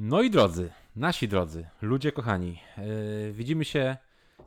No 0.00 0.22
i 0.22 0.30
drodzy, 0.30 0.70
nasi 0.96 1.28
drodzy, 1.28 1.66
ludzie 1.82 2.12
kochani, 2.12 2.60
yy, 2.76 3.32
widzimy 3.32 3.64
się 3.64 3.96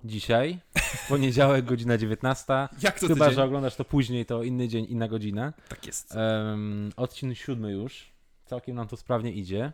dzisiaj, 0.04 0.60
w 0.76 1.08
poniedziałek, 1.08 1.66
godzina 1.66 1.98
19. 1.98 2.54
Jak 2.82 3.00
to 3.00 3.08
Chyba, 3.08 3.26
tydzień? 3.26 3.36
że 3.36 3.44
oglądasz 3.44 3.76
to 3.76 3.86
później, 3.86 4.26
to 4.26 4.44
inny 4.44 4.68
dzień, 4.68 4.86
inna 4.90 5.08
godzina. 5.08 5.54
Tak 5.70 5.88
jest. 5.88 6.16
Um, 6.16 6.92
odcinek 6.96 7.38
siódmy 7.38 7.72
już, 7.72 8.12
całkiem 8.46 8.76
nam 8.76 8.88
to 8.88 8.98
sprawnie 8.98 9.32
idzie. 9.32 9.72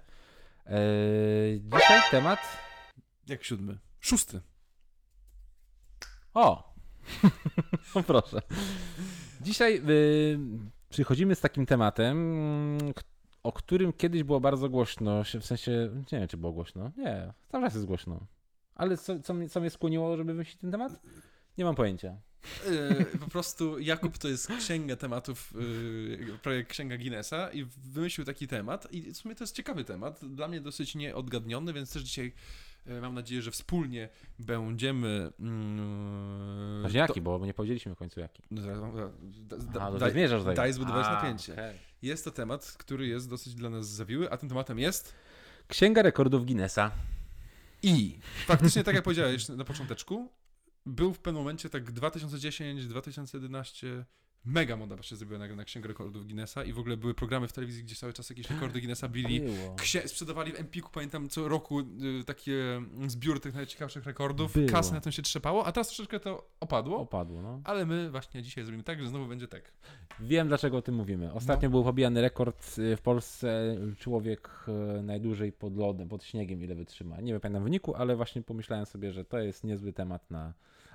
Yy, 0.65 0.73
dzisiaj 1.79 2.01
temat... 2.11 2.39
Jak 3.27 3.43
siódmy? 3.43 3.77
Szósty. 3.99 4.41
O! 6.33 6.73
no 7.95 8.03
proszę. 8.03 8.41
Dzisiaj 9.41 9.81
y, 9.89 10.39
przychodzimy 10.89 11.35
z 11.35 11.41
takim 11.41 11.65
tematem, 11.65 12.77
o 13.47 13.51
którym 13.51 13.93
kiedyś 13.93 14.23
było 14.23 14.39
bardzo 14.39 14.69
głośno. 14.69 15.23
W 15.23 15.45
sensie, 15.45 15.89
nie 16.11 16.19
wiem, 16.19 16.27
czy 16.27 16.37
było 16.37 16.53
głośno. 16.53 16.91
Nie, 16.97 17.33
cały 17.51 17.63
czas 17.63 17.73
jest 17.73 17.85
głośno. 17.85 18.27
Ale 18.75 18.97
co, 18.97 19.19
co, 19.19 19.33
mnie, 19.33 19.49
co 19.49 19.59
mnie 19.59 19.69
skłoniło, 19.69 20.17
żeby 20.17 20.33
wymyślić 20.33 20.61
ten 20.61 20.71
temat? 20.71 21.01
Nie 21.57 21.65
mam 21.65 21.75
pojęcia. 21.75 22.17
Yy, 22.69 23.05
po 23.05 23.29
prostu 23.29 23.79
Jakub 23.79 24.17
to 24.17 24.27
jest 24.27 24.47
księga 24.47 24.95
tematów, 24.95 25.53
yy, 26.19 26.37
projekt 26.43 26.69
Księga 26.71 26.97
Guinnessa 26.97 27.49
i 27.51 27.65
wymyślił 27.83 28.25
taki 28.25 28.47
temat 28.47 28.91
i 28.91 29.01
w 29.01 29.17
sumie 29.17 29.35
to 29.35 29.43
jest 29.43 29.55
ciekawy 29.55 29.83
temat, 29.83 30.25
dla 30.25 30.47
mnie 30.47 30.61
dosyć 30.61 30.95
nieodgadniony, 30.95 31.73
więc 31.73 31.93
też 31.93 32.03
dzisiaj 32.03 32.33
mam 33.01 33.13
nadzieję, 33.13 33.41
że 33.41 33.51
wspólnie 33.51 34.09
będziemy... 34.39 35.31
Yy, 35.39 36.81
Właśnie 36.81 36.99
jaki, 36.99 37.21
bo 37.21 37.45
nie 37.45 37.53
powiedzieliśmy 37.53 37.95
w 37.95 37.97
końcu 37.97 38.19
jaki. 38.19 38.43
No 38.51 38.61
zaraz, 38.61 38.79
da- 38.81 39.57
da- 39.57 39.81
A, 39.81 39.91
to 39.91 39.97
daj- 39.97 40.11
zmierzasz 40.11 40.43
daj 40.55 40.73
zbudować 40.73 41.05
A, 41.07 41.13
napięcie. 41.13 41.53
okej. 41.53 41.77
Jest 42.01 42.25
to 42.25 42.31
temat, 42.31 42.75
który 42.79 43.07
jest 43.07 43.29
dosyć 43.29 43.55
dla 43.55 43.69
nas 43.69 43.87
zawiły, 43.89 44.31
a 44.31 44.37
tym 44.37 44.49
tematem 44.49 44.79
jest... 44.79 45.13
Księga 45.67 46.01
rekordów 46.01 46.45
Guinnessa. 46.45 46.91
I 47.83 48.19
faktycznie, 48.45 48.83
tak 48.83 48.95
jak 48.95 49.03
powiedziałeś 49.03 49.49
na 49.49 49.63
począteczku, 49.65 50.29
był 50.85 51.13
w 51.13 51.19
pewnym 51.19 51.41
momencie 51.43 51.69
tak 51.69 51.91
2010, 51.91 52.87
2011 52.87 54.05
mega 54.45 54.77
moda 54.77 55.03
się 55.03 55.15
zrobiła 55.15 55.39
na, 55.39 55.55
na 55.55 55.63
księgę 55.63 55.87
rekordów 55.87 56.25
Guinnessa 56.25 56.63
i 56.63 56.73
w 56.73 56.79
ogóle 56.79 56.97
były 56.97 57.13
programy 57.13 57.47
w 57.47 57.53
telewizji, 57.53 57.83
gdzie 57.83 57.95
cały 57.95 58.13
czas 58.13 58.29
jakieś 58.29 58.49
rekordy 58.49 58.79
Guinnessa 58.79 59.07
bili. 59.07 59.41
Było. 59.41 59.75
Księ- 59.75 60.07
sprzedawali 60.07 60.51
w 60.51 60.59
Empiku, 60.59 60.89
pamiętam, 60.93 61.29
co 61.29 61.47
roku 61.47 61.79
y, 61.79 61.85
takie 62.25 62.81
zbiór 63.07 63.39
tych 63.39 63.53
najciekawszych 63.53 64.05
rekordów. 64.05 64.53
Było. 64.53 64.69
Kasy 64.69 64.93
na 64.93 65.01
tym 65.01 65.11
się 65.11 65.21
trzepało, 65.21 65.65
a 65.65 65.71
teraz 65.71 65.87
troszeczkę 65.87 66.19
to 66.19 66.49
opadło. 66.59 66.99
Opadło, 66.99 67.41
no. 67.41 67.61
Ale 67.63 67.85
my 67.85 68.11
właśnie 68.11 68.43
dzisiaj 68.43 68.63
zrobimy 68.63 68.83
tak, 68.83 69.01
że 69.01 69.09
znowu 69.09 69.25
będzie 69.25 69.47
tak. 69.47 69.71
Wiem, 70.19 70.47
dlaczego 70.47 70.77
o 70.77 70.81
tym 70.81 70.95
mówimy. 70.95 71.33
Ostatnio 71.33 71.69
był 71.69 71.83
pobijany 71.83 72.21
rekord 72.21 72.77
y, 72.77 72.95
w 72.97 73.01
Polsce. 73.01 73.75
Człowiek 73.99 74.49
y, 74.99 75.03
najdłużej 75.03 75.51
pod 75.51 75.77
lodem, 75.77 76.09
pod 76.09 76.23
śniegiem, 76.23 76.63
ile 76.63 76.75
wytrzyma. 76.75 77.21
Nie 77.21 77.31
wiem, 77.31 77.41
pamiętam 77.41 77.63
wyniku, 77.63 77.95
ale 77.95 78.15
właśnie 78.15 78.41
pomyślałem 78.41 78.85
sobie, 78.85 79.11
że 79.11 79.25
to 79.25 79.39
jest 79.39 79.63
niezły 79.63 79.93
temat 79.93 80.31
na 80.31 80.53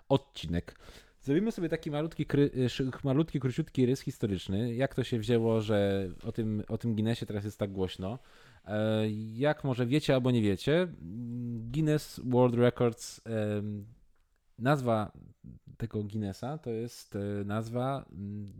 odcinek. 0.08 0.78
Zrobimy 1.22 1.52
sobie 1.52 1.68
taki 1.68 1.90
malutki, 1.90 2.26
kry, 2.26 2.50
y, 2.80 3.04
malutki, 3.04 3.40
króciutki 3.40 3.86
rys 3.86 4.00
historyczny. 4.00 4.74
Jak 4.74 4.94
to 4.94 5.04
się 5.04 5.18
wzięło, 5.18 5.60
że 5.60 6.08
o 6.24 6.32
tym, 6.32 6.62
o 6.68 6.78
tym 6.78 6.94
Guinnessie 6.94 7.26
teraz 7.26 7.44
jest 7.44 7.58
tak 7.58 7.72
głośno. 7.72 8.18
E, 8.64 9.04
Jak 9.34 9.64
może 9.64 9.86
wiecie 9.86 10.14
albo 10.14 10.30
nie 10.30 10.42
wiecie, 10.42 10.88
Guinness 11.72 12.20
World 12.24 12.54
Records, 12.54 13.20
nazwa 14.58 15.12
tego 15.82 16.02
Guinnessa 16.04 16.58
to 16.58 16.70
jest 16.70 17.16
e, 17.16 17.44
nazwa, 17.44 18.04
mm, 18.12 18.52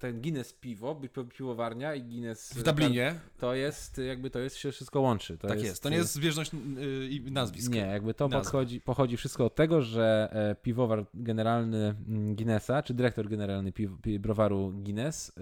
ten 0.00 0.20
Guinness 0.20 0.52
piwo, 0.52 0.94
pi- 0.94 1.08
piwowarnia 1.36 1.94
i 1.94 2.02
Guinness... 2.02 2.52
W 2.52 2.62
Dublinie. 2.62 3.14
To 3.38 3.54
jest, 3.54 3.98
jakby 3.98 4.30
to 4.30 4.38
jest, 4.38 4.56
się 4.56 4.72
wszystko 4.72 5.00
łączy. 5.00 5.38
To 5.38 5.48
tak 5.48 5.62
jest. 5.62 5.82
To 5.82 5.88
nie 5.88 5.96
jest 5.96 6.12
zbieżność 6.12 6.54
y, 6.54 7.08
i 7.10 7.32
nazwisk. 7.32 7.72
Nie, 7.72 7.80
jakby 7.80 8.14
to 8.14 8.28
podchodzi, 8.28 8.80
pochodzi 8.80 9.16
wszystko 9.16 9.44
od 9.44 9.54
tego, 9.54 9.82
że 9.82 10.28
e, 10.32 10.54
piwowar 10.54 11.06
generalny 11.14 11.94
mm, 12.08 12.36
Guinnessa, 12.36 12.82
czy 12.82 12.94
dyrektor 12.94 13.28
generalny 13.28 13.72
piw, 13.72 13.90
pi, 14.02 14.18
browaru 14.18 14.72
Guinness 14.72 15.32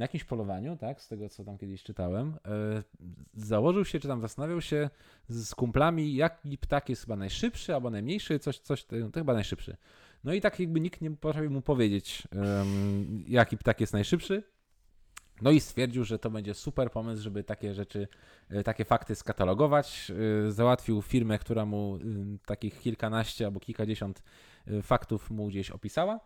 na 0.00 0.04
jakimś 0.04 0.24
polowaniu, 0.24 0.76
tak, 0.76 1.00
z 1.00 1.08
tego 1.08 1.28
co 1.28 1.44
tam 1.44 1.58
kiedyś 1.58 1.82
czytałem, 1.82 2.38
e, 2.46 2.82
założył 3.34 3.84
się, 3.84 4.00
czy 4.00 4.08
tam 4.08 4.20
zastanawiał 4.20 4.60
się 4.60 4.90
z, 5.28 5.54
kumplami, 5.54 6.14
jaki 6.14 6.58
ptak 6.58 6.88
jest 6.88 7.02
chyba 7.02 7.16
najszybszy 7.16 7.74
albo 7.74 7.90
najmniejszy, 7.90 8.38
coś, 8.38 8.58
coś, 8.58 8.84
to, 8.84 8.96
to 9.12 9.20
chyba 9.20 9.34
najszybszy. 9.34 9.76
No 10.24 10.32
i 10.32 10.40
tak 10.40 10.60
jakby 10.60 10.80
nikt 10.80 11.00
nie 11.00 11.10
potrafił 11.10 11.50
mu 11.50 11.62
powiedzieć, 11.62 12.28
ym, 12.62 13.24
jaki 13.28 13.58
ptak 13.58 13.80
jest 13.80 13.92
najszybszy. 13.92 14.42
No 15.42 15.50
i 15.50 15.60
stwierdził, 15.60 16.04
że 16.04 16.18
to 16.18 16.30
będzie 16.30 16.54
super 16.54 16.90
pomysł, 16.90 17.22
żeby 17.22 17.44
takie 17.44 17.74
rzeczy, 17.74 18.08
e, 18.50 18.62
takie 18.62 18.84
fakty 18.84 19.14
skatalogować. 19.14 20.12
E, 20.46 20.52
Załatwił 20.52 21.02
firmę, 21.02 21.38
która 21.38 21.66
mu 21.66 21.98
takich 22.46 22.80
kilkanaście 22.80 23.46
albo 23.46 23.60
kilkadziesiąt 23.60 24.22
faktów 24.82 25.30
mu 25.30 25.46
gdzieś 25.46 25.70
opisała 25.70 26.20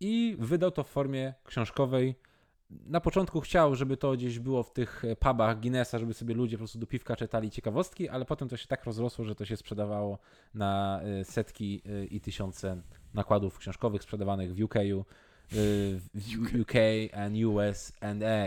i 0.00 0.36
wydał 0.38 0.70
to 0.70 0.84
w 0.84 0.88
formie 0.88 1.34
książkowej. 1.44 2.27
Na 2.70 3.00
początku 3.00 3.40
chciał, 3.40 3.74
żeby 3.74 3.96
to 3.96 4.12
gdzieś 4.12 4.38
było 4.38 4.62
w 4.62 4.72
tych 4.72 5.04
e, 5.04 5.16
pubach 5.16 5.60
Guinnessa, 5.60 5.98
żeby 5.98 6.14
sobie 6.14 6.34
ludzie 6.34 6.56
po 6.56 6.58
prostu 6.58 6.78
do 6.78 6.86
piwka 6.86 7.16
czytali 7.16 7.50
ciekawostki, 7.50 8.08
ale 8.08 8.24
potem 8.24 8.48
to 8.48 8.56
się 8.56 8.66
tak 8.66 8.84
rozrosło, 8.84 9.24
że 9.24 9.34
to 9.34 9.44
się 9.44 9.56
sprzedawało 9.56 10.18
na 10.54 11.00
e, 11.02 11.24
setki 11.24 11.82
e, 11.86 12.04
i 12.04 12.20
tysiące 12.20 12.82
nakładów 13.14 13.58
książkowych 13.58 14.02
sprzedawanych 14.02 14.54
w 14.54 14.62
UK, 14.62 14.74
w 15.50 16.00
UK 16.62 16.74
and 17.12 17.36
US 17.44 17.92
and 18.00 18.22
A. 18.22 18.46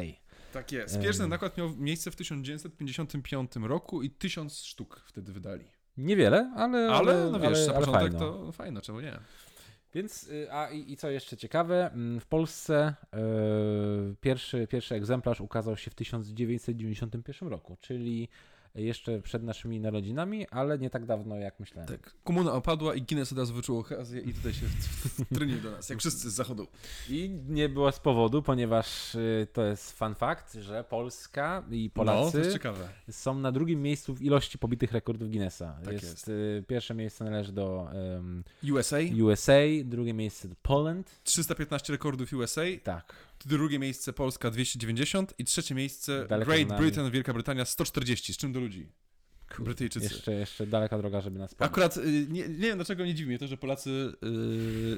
Tak 0.53 0.71
jest. 0.71 1.01
Pierwszy 1.01 1.27
nakład 1.27 1.57
miał 1.57 1.75
miejsce 1.75 2.11
w 2.11 2.15
1955 2.15 3.51
roku 3.55 4.01
i 4.01 4.09
tysiąc 4.09 4.63
sztuk 4.63 5.01
wtedy 5.05 5.33
wydali. 5.33 5.65
Niewiele, 5.97 6.53
ale, 6.55 6.89
Ale, 6.89 7.29
no 7.31 7.39
wiesz, 7.39 7.57
ale, 7.57 7.67
na 7.67 7.73
początek 7.73 8.01
fajno. 8.01 8.19
to 8.19 8.51
fajno, 8.51 8.81
czemu 8.81 8.99
nie? 8.99 9.19
Więc, 9.93 10.23
y, 10.23 10.51
a 10.51 10.69
i, 10.69 10.91
i 10.91 10.97
co 10.97 11.09
jeszcze 11.09 11.37
ciekawe, 11.37 11.91
mm, 11.91 12.19
w 12.19 12.25
Polsce 12.25 12.93
y, 13.13 14.15
pierwszy, 14.21 14.67
pierwszy 14.67 14.95
egzemplarz 14.95 15.41
ukazał 15.41 15.77
się 15.77 15.91
w 15.91 15.95
1991 15.95 17.49
roku, 17.49 17.77
czyli 17.81 18.29
jeszcze 18.75 19.21
przed 19.21 19.43
naszymi 19.43 19.79
narodzinami, 19.79 20.47
ale 20.47 20.79
nie 20.79 20.89
tak 20.89 21.05
dawno 21.05 21.35
jak 21.35 21.59
myślałem. 21.59 21.87
Tak. 21.89 22.13
Komuna 22.23 22.53
opadła 22.53 22.95
i 22.95 23.01
Guinness 23.01 23.31
od 23.31 23.37
razu 23.37 23.53
wyczuł 23.53 23.79
okazję 23.79 24.21
i 24.21 24.33
tutaj 24.33 24.53
się 24.53 24.65
trynił 25.35 25.61
do 25.61 25.71
nas, 25.71 25.89
jak 25.89 25.99
wszyscy 25.99 26.29
z 26.31 26.33
zachodu. 26.33 26.67
I 27.09 27.29
nie 27.49 27.69
było 27.69 27.91
z 27.91 27.99
powodu, 27.99 28.41
ponieważ 28.41 29.15
y, 29.15 29.47
to 29.53 29.63
jest 29.65 29.91
fun 29.99 30.15
fact, 30.15 30.53
że 30.53 30.83
Polska 30.83 31.63
i 31.71 31.83
No, 31.95 32.03
to 32.03 32.11
Polacy 32.11 32.37
jest 32.39 32.53
ciekawe. 32.53 32.89
są 33.11 33.33
na 33.39 33.51
drugim 33.51 33.81
miejscu 33.81 34.15
w 34.15 34.21
ilości 34.21 34.57
pobitych 34.57 34.91
rekordów 34.91 35.29
Guinnessa. 35.29 35.77
Tak 35.83 35.93
jest, 35.93 36.05
jest. 36.05 36.27
y, 36.27 36.63
pierwsze 36.67 36.93
miejsce 36.93 37.23
należy 37.25 37.51
do 37.51 37.89
em, 38.17 38.43
USA, 38.73 38.97
USA, 39.23 39.53
drugie 39.85 40.13
miejsce 40.13 40.47
do 40.47 40.55
Poland. 40.61 41.19
315 41.23 41.93
rekordów 41.93 42.33
USA, 42.33 42.61
Tak. 42.83 43.13
Drugie 43.47 43.79
miejsce 43.79 44.13
Polska 44.13 44.51
290 44.51 45.33
i 45.37 45.45
trzecie 45.45 45.75
miejsce 45.75 46.25
Daleko 46.27 46.51
Great. 46.51 46.79
Britain, 46.79 47.11
Wielka 47.11 47.33
Brytania 47.33 47.65
140. 47.65 48.33
Z 48.33 48.37
czym 48.37 48.51
do 48.51 48.59
ludzi? 48.59 48.87
Brytyjczycy. 49.59 50.05
Jeszcze, 50.05 50.33
jeszcze 50.33 50.67
daleka 50.67 50.97
droga, 50.97 51.21
żeby 51.21 51.39
nas 51.39 51.55
pokonać. 51.55 51.71
Akurat 51.71 51.97
y, 51.97 52.27
nie, 52.29 52.49
nie 52.49 52.67
wiem 52.67 52.75
dlaczego 52.75 53.05
nie 53.05 53.13
dziwi 53.13 53.29
mnie 53.29 53.39
to, 53.39 53.47
że 53.47 53.57
Polacy 53.57 54.13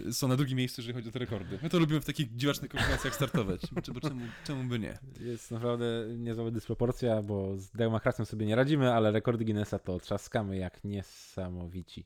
y, 0.08 0.14
są 0.14 0.28
na 0.28 0.36
drugim 0.36 0.58
miejscu, 0.58 0.82
jeżeli 0.82 0.94
chodzi 0.94 1.10
o 1.10 1.12
te 1.12 1.20
rekordy. 1.20 1.60
My 1.62 1.70
to 1.70 1.80
lubimy 1.80 2.02
w 2.02 2.06
takich 2.06 2.36
dziwacznych 2.36 2.72
kombinacjach 2.72 3.16
startować. 3.16 3.62
Czy, 3.84 3.94
bo 3.94 4.02
czemu, 4.02 4.26
czemu 4.46 4.64
by 4.64 4.80
nie? 4.80 4.98
Jest 5.20 5.52
naprawdę 5.52 5.86
niezła 6.18 6.52
dysproporcja, 6.52 7.22
bo 7.22 7.58
z 7.58 7.72
demokracją 7.72 8.26
sobie 8.26 8.46
nie 8.46 8.56
radzimy, 8.56 8.94
ale 8.94 9.12
rekordy 9.12 9.46
Guinnessa 9.46 9.80
to 9.80 10.00
trzaskamy 10.00 10.58
jak 10.58 10.84
niesamowici. 10.84 12.06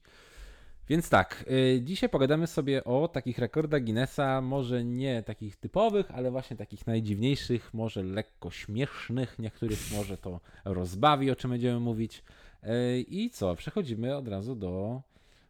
Więc 0.89 1.09
tak, 1.09 1.45
y, 1.51 1.81
dzisiaj 1.83 2.09
pogadamy 2.09 2.47
sobie 2.47 2.83
o 2.83 3.07
takich 3.07 3.37
rekordach 3.37 3.83
Guinnessa, 3.83 4.41
może 4.41 4.83
nie 4.83 5.23
takich 5.23 5.55
typowych, 5.55 6.11
ale 6.11 6.31
właśnie 6.31 6.57
takich 6.57 6.87
najdziwniejszych, 6.87 7.73
może 7.73 8.03
lekko 8.03 8.51
śmiesznych, 8.51 9.39
niektórych 9.39 9.79
może 9.91 10.17
to 10.17 10.39
rozbawi, 10.65 11.31
o 11.31 11.35
czym 11.35 11.51
będziemy 11.51 11.79
mówić. 11.79 12.23
Y, 12.63 13.01
I 13.01 13.29
co, 13.29 13.56
przechodzimy 13.56 14.15
od 14.15 14.27
razu 14.27 14.56
do 14.56 15.01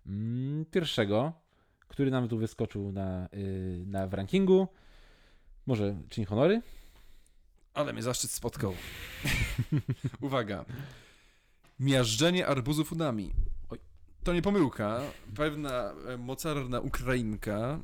mm, 0.07 0.65
pierwszego, 0.65 1.33
który 1.87 2.11
nam 2.11 2.27
tu 2.27 2.37
wyskoczył 2.37 2.91
na, 2.91 3.29
y, 3.33 3.83
na 3.87 4.07
w 4.07 4.13
rankingu. 4.13 4.67
Może 5.65 5.95
czyń 6.09 6.25
honory? 6.25 6.61
Ale 7.73 7.93
mnie 7.93 8.03
zaszczyt 8.03 8.31
spotkał. 8.31 8.73
Uwaga. 10.21 10.65
Miażdżenie 11.79 12.47
arbuzów 12.47 12.91
udami. 12.91 13.33
To 14.27 14.33
nie 14.33 14.41
pomyłka. 14.41 15.01
Pewna 15.35 15.93
e, 16.07 16.17
mocarna 16.17 16.79
Ukrainka, 16.79 17.79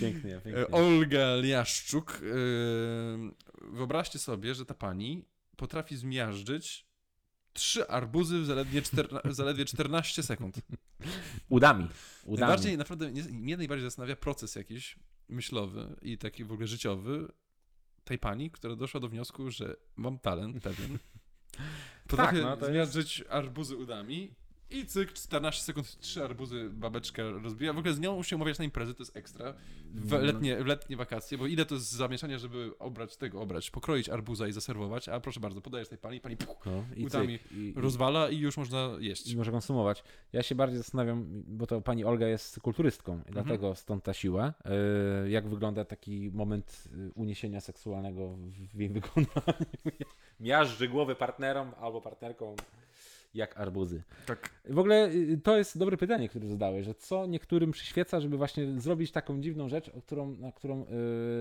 Pięknie, 0.00 0.36
e, 0.36 0.40
pięknie. 0.40 0.66
Olga 0.66 1.36
Liaszczuk. 1.36 2.20
e, 2.22 3.72
Wyobraźcie 3.72 4.18
sobie, 4.18 4.54
że 4.54 4.66
ta 4.66 4.74
pani 4.74 5.24
potrafi 5.56 5.96
zmiażdżyć 5.96 6.86
trzy 7.52 7.88
arbuzy 7.88 8.40
w 8.40 8.46
zaledwie, 8.46 8.82
czterna, 8.82 9.20
w 9.24 9.34
zaledwie 9.34 9.64
14 9.64 10.22
sekund. 10.22 10.56
Udami. 11.48 11.88
Udami. 12.24 12.40
Najbardziej, 12.40 12.78
naprawdę, 12.78 13.12
nie- 13.12 13.22
mnie 13.22 13.56
najbardziej 13.56 13.86
zastanawia 13.86 14.16
proces 14.16 14.54
jakiś 14.54 14.96
myślowy 15.28 15.96
i 16.02 16.18
taki 16.18 16.44
w 16.44 16.52
ogóle 16.52 16.66
życiowy 16.66 17.28
tej 18.04 18.18
pani, 18.18 18.50
która 18.50 18.76
doszła 18.76 19.00
do 19.00 19.08
wniosku, 19.08 19.50
że 19.50 19.76
mam 19.96 20.18
talent 20.18 20.62
pewien. 20.62 20.98
Potrafię 22.10 22.42
no, 22.42 22.56
to 22.56 22.66
zmiażdżyć 22.66 23.24
arbuzy 23.30 23.76
udami 23.76 24.30
i 24.72 24.86
cyk, 24.86 25.12
14 25.12 25.62
sekund, 25.62 25.98
trzy 26.00 26.24
arbuzy 26.24 26.70
babeczka 26.72 27.22
rozbija. 27.30 27.72
W 27.72 27.78
ogóle 27.78 27.94
z 27.94 28.00
nią 28.00 28.22
się 28.22 28.36
umawiać 28.36 28.58
na 28.58 28.64
imprezy, 28.64 28.94
to 28.94 29.02
jest 29.02 29.16
ekstra. 29.16 29.54
W 29.94 30.10
No. 30.10 30.18
letnie, 30.18 30.56
w 30.64 30.66
letnie 30.66 30.96
wakacje, 30.96 31.38
bo 31.38 31.46
ile 31.46 31.64
to 31.66 31.74
jest 31.74 31.92
zamieszania, 31.92 32.38
żeby 32.38 32.72
obrać 32.78 33.16
tego, 33.16 33.40
obrać, 33.40 33.70
pokroić 33.70 34.08
arbuza 34.08 34.48
i 34.48 34.52
zaserwować, 34.52 35.08
a 35.08 35.20
proszę 35.20 35.40
bardzo, 35.40 35.60
podajesz 35.60 35.88
tej 35.88 35.98
pani, 35.98 36.20
pani 36.20 36.36
puch, 36.36 36.66
No, 36.66 36.84
i, 36.96 37.04
udami 37.06 37.38
cyk, 37.38 37.52
i, 37.52 37.72
rozwala 37.76 38.28
i 38.30 38.38
już 38.38 38.56
można 38.56 38.90
jeść. 38.98 39.32
i 39.32 39.36
może 39.36 39.50
konsumować. 39.50 40.04
Ja 40.32 40.42
się 40.42 40.54
bardziej 40.54 40.78
zastanawiam, 40.78 41.24
bo 41.46 41.66
to 41.66 41.80
pani 41.80 42.04
Olga 42.04 42.26
jest 42.28 42.60
kulturystką, 42.60 43.12
Mhm. 43.12 43.32
dlatego 43.32 43.74
stąd 43.74 44.04
ta 44.04 44.12
siła. 44.14 44.54
Yy, 45.24 45.30
Jak 45.30 45.48
wygląda 45.48 45.84
taki 45.84 46.30
moment 46.32 46.84
y, 47.08 47.12
uniesienia 47.14 47.60
seksualnego 47.60 48.28
w 48.36 48.50
w 48.76 48.80
jej 48.80 48.88
wykonaniu? 48.88 49.26
Miażdży 50.40 50.88
głowy 50.88 51.14
partnerom 51.14 51.72
albo 51.80 52.00
partnerkom 52.00 52.56
jak 53.34 53.60
arbuzy. 53.60 54.02
Tak. 54.26 54.50
W 54.64 54.78
ogóle 54.78 55.08
y, 55.08 55.40
to 55.44 55.56
jest 55.56 55.78
dobre 55.78 55.96
pytanie, 55.96 56.28
które 56.28 56.48
zadałeś, 56.48 56.86
że 56.86 56.94
co 56.94 57.26
niektórym 57.26 57.70
przyświeca, 57.70 58.20
żeby 58.20 58.36
właśnie 58.36 58.80
zrobić 58.80 59.12
taką 59.12 59.40
dziwną 59.40 59.68
rzecz, 59.68 59.88
o 59.88 60.02
którą, 60.02 60.36
na 60.36 60.52
którą 60.52 60.86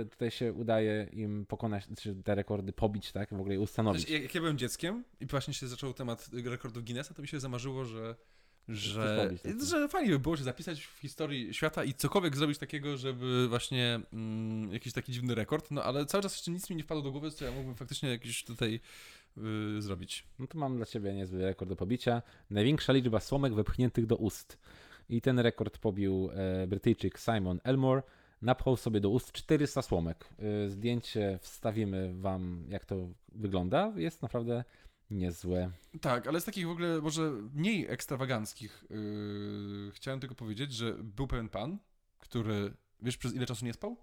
y, 0.01 0.05
tutaj 0.05 0.31
się 0.31 0.53
udaje 0.53 1.07
im 1.13 1.45
pokonać, 1.45 1.87
czy 1.99 2.15
te 2.15 2.35
rekordy 2.35 2.73
pobić, 2.73 3.11
tak, 3.11 3.29
w 3.29 3.39
ogóle 3.39 3.59
ustanowić. 3.59 4.01
Znaczy, 4.01 4.13
jak, 4.13 4.23
jak 4.23 4.35
ja 4.35 4.41
byłem 4.41 4.57
dzieckiem 4.57 5.03
i 5.19 5.25
właśnie 5.25 5.53
się 5.53 5.67
zaczął 5.67 5.93
temat 5.93 6.29
rekordów 6.45 6.85
Guinnessa, 6.85 7.13
to 7.13 7.21
mi 7.21 7.27
się 7.27 7.39
zamarzyło, 7.39 7.85
że 7.85 8.15
że, 8.69 9.29
że 9.69 9.87
fajnie 9.87 10.11
by 10.11 10.19
było 10.19 10.37
się 10.37 10.43
zapisać 10.43 10.81
w 10.81 10.99
historii 10.99 11.53
świata 11.53 11.83
i 11.83 11.93
cokolwiek 11.93 12.37
zrobić 12.37 12.57
takiego, 12.57 12.97
żeby 12.97 13.47
właśnie 13.49 13.99
mm, 14.13 14.73
jakiś 14.73 14.93
taki 14.93 15.11
dziwny 15.11 15.35
rekord, 15.35 15.71
no 15.71 15.83
ale 15.83 16.05
cały 16.05 16.23
czas 16.23 16.33
jeszcze 16.33 16.51
nic 16.51 16.69
mi 16.69 16.75
nie 16.75 16.83
wpadło 16.83 17.03
do 17.03 17.11
głowy, 17.11 17.31
co 17.31 17.45
ja 17.45 17.51
mógłbym 17.51 17.75
faktycznie 17.75 18.09
jakiś 18.09 18.43
tutaj 18.43 18.79
y, 19.77 19.81
zrobić. 19.81 20.23
No 20.39 20.47
to 20.47 20.57
mam 20.57 20.77
dla 20.77 20.85
Ciebie 20.85 21.13
niezły 21.13 21.41
rekord 21.41 21.69
do 21.69 21.75
pobicia. 21.75 22.21
Największa 22.49 22.93
liczba 22.93 23.19
słomek 23.19 23.53
wepchniętych 23.53 24.05
do 24.05 24.15
ust. 24.15 24.57
I 25.09 25.21
ten 25.21 25.39
rekord 25.39 25.77
pobił 25.77 26.29
e, 26.33 26.67
Brytyjczyk 26.67 27.19
Simon 27.19 27.59
Elmore. 27.63 28.03
Napchał 28.41 28.77
sobie 28.77 28.99
do 28.99 29.09
ust 29.09 29.31
400 29.31 29.81
słomek. 29.81 30.29
E, 30.39 30.69
zdjęcie 30.69 31.39
wstawimy 31.41 32.13
Wam, 32.13 32.65
jak 32.69 32.85
to 32.85 32.95
wygląda. 33.35 33.93
Jest 33.95 34.21
naprawdę 34.21 34.63
niezłe. 35.11 35.71
Tak, 36.01 36.27
ale 36.27 36.41
z 36.41 36.45
takich 36.45 36.67
w 36.67 36.69
ogóle 36.69 37.01
może 37.01 37.31
mniej 37.53 37.87
ekstrawaganckich 37.87 38.83
yy, 38.89 39.91
chciałem 39.93 40.19
tylko 40.19 40.35
powiedzieć, 40.35 40.73
że 40.73 40.93
był 40.93 41.27
pewien 41.27 41.49
pan, 41.49 41.77
który, 42.19 42.73
wiesz 43.01 43.17
przez 43.17 43.33
ile 43.33 43.45
czasu 43.45 43.65
nie 43.65 43.73
spał? 43.73 43.97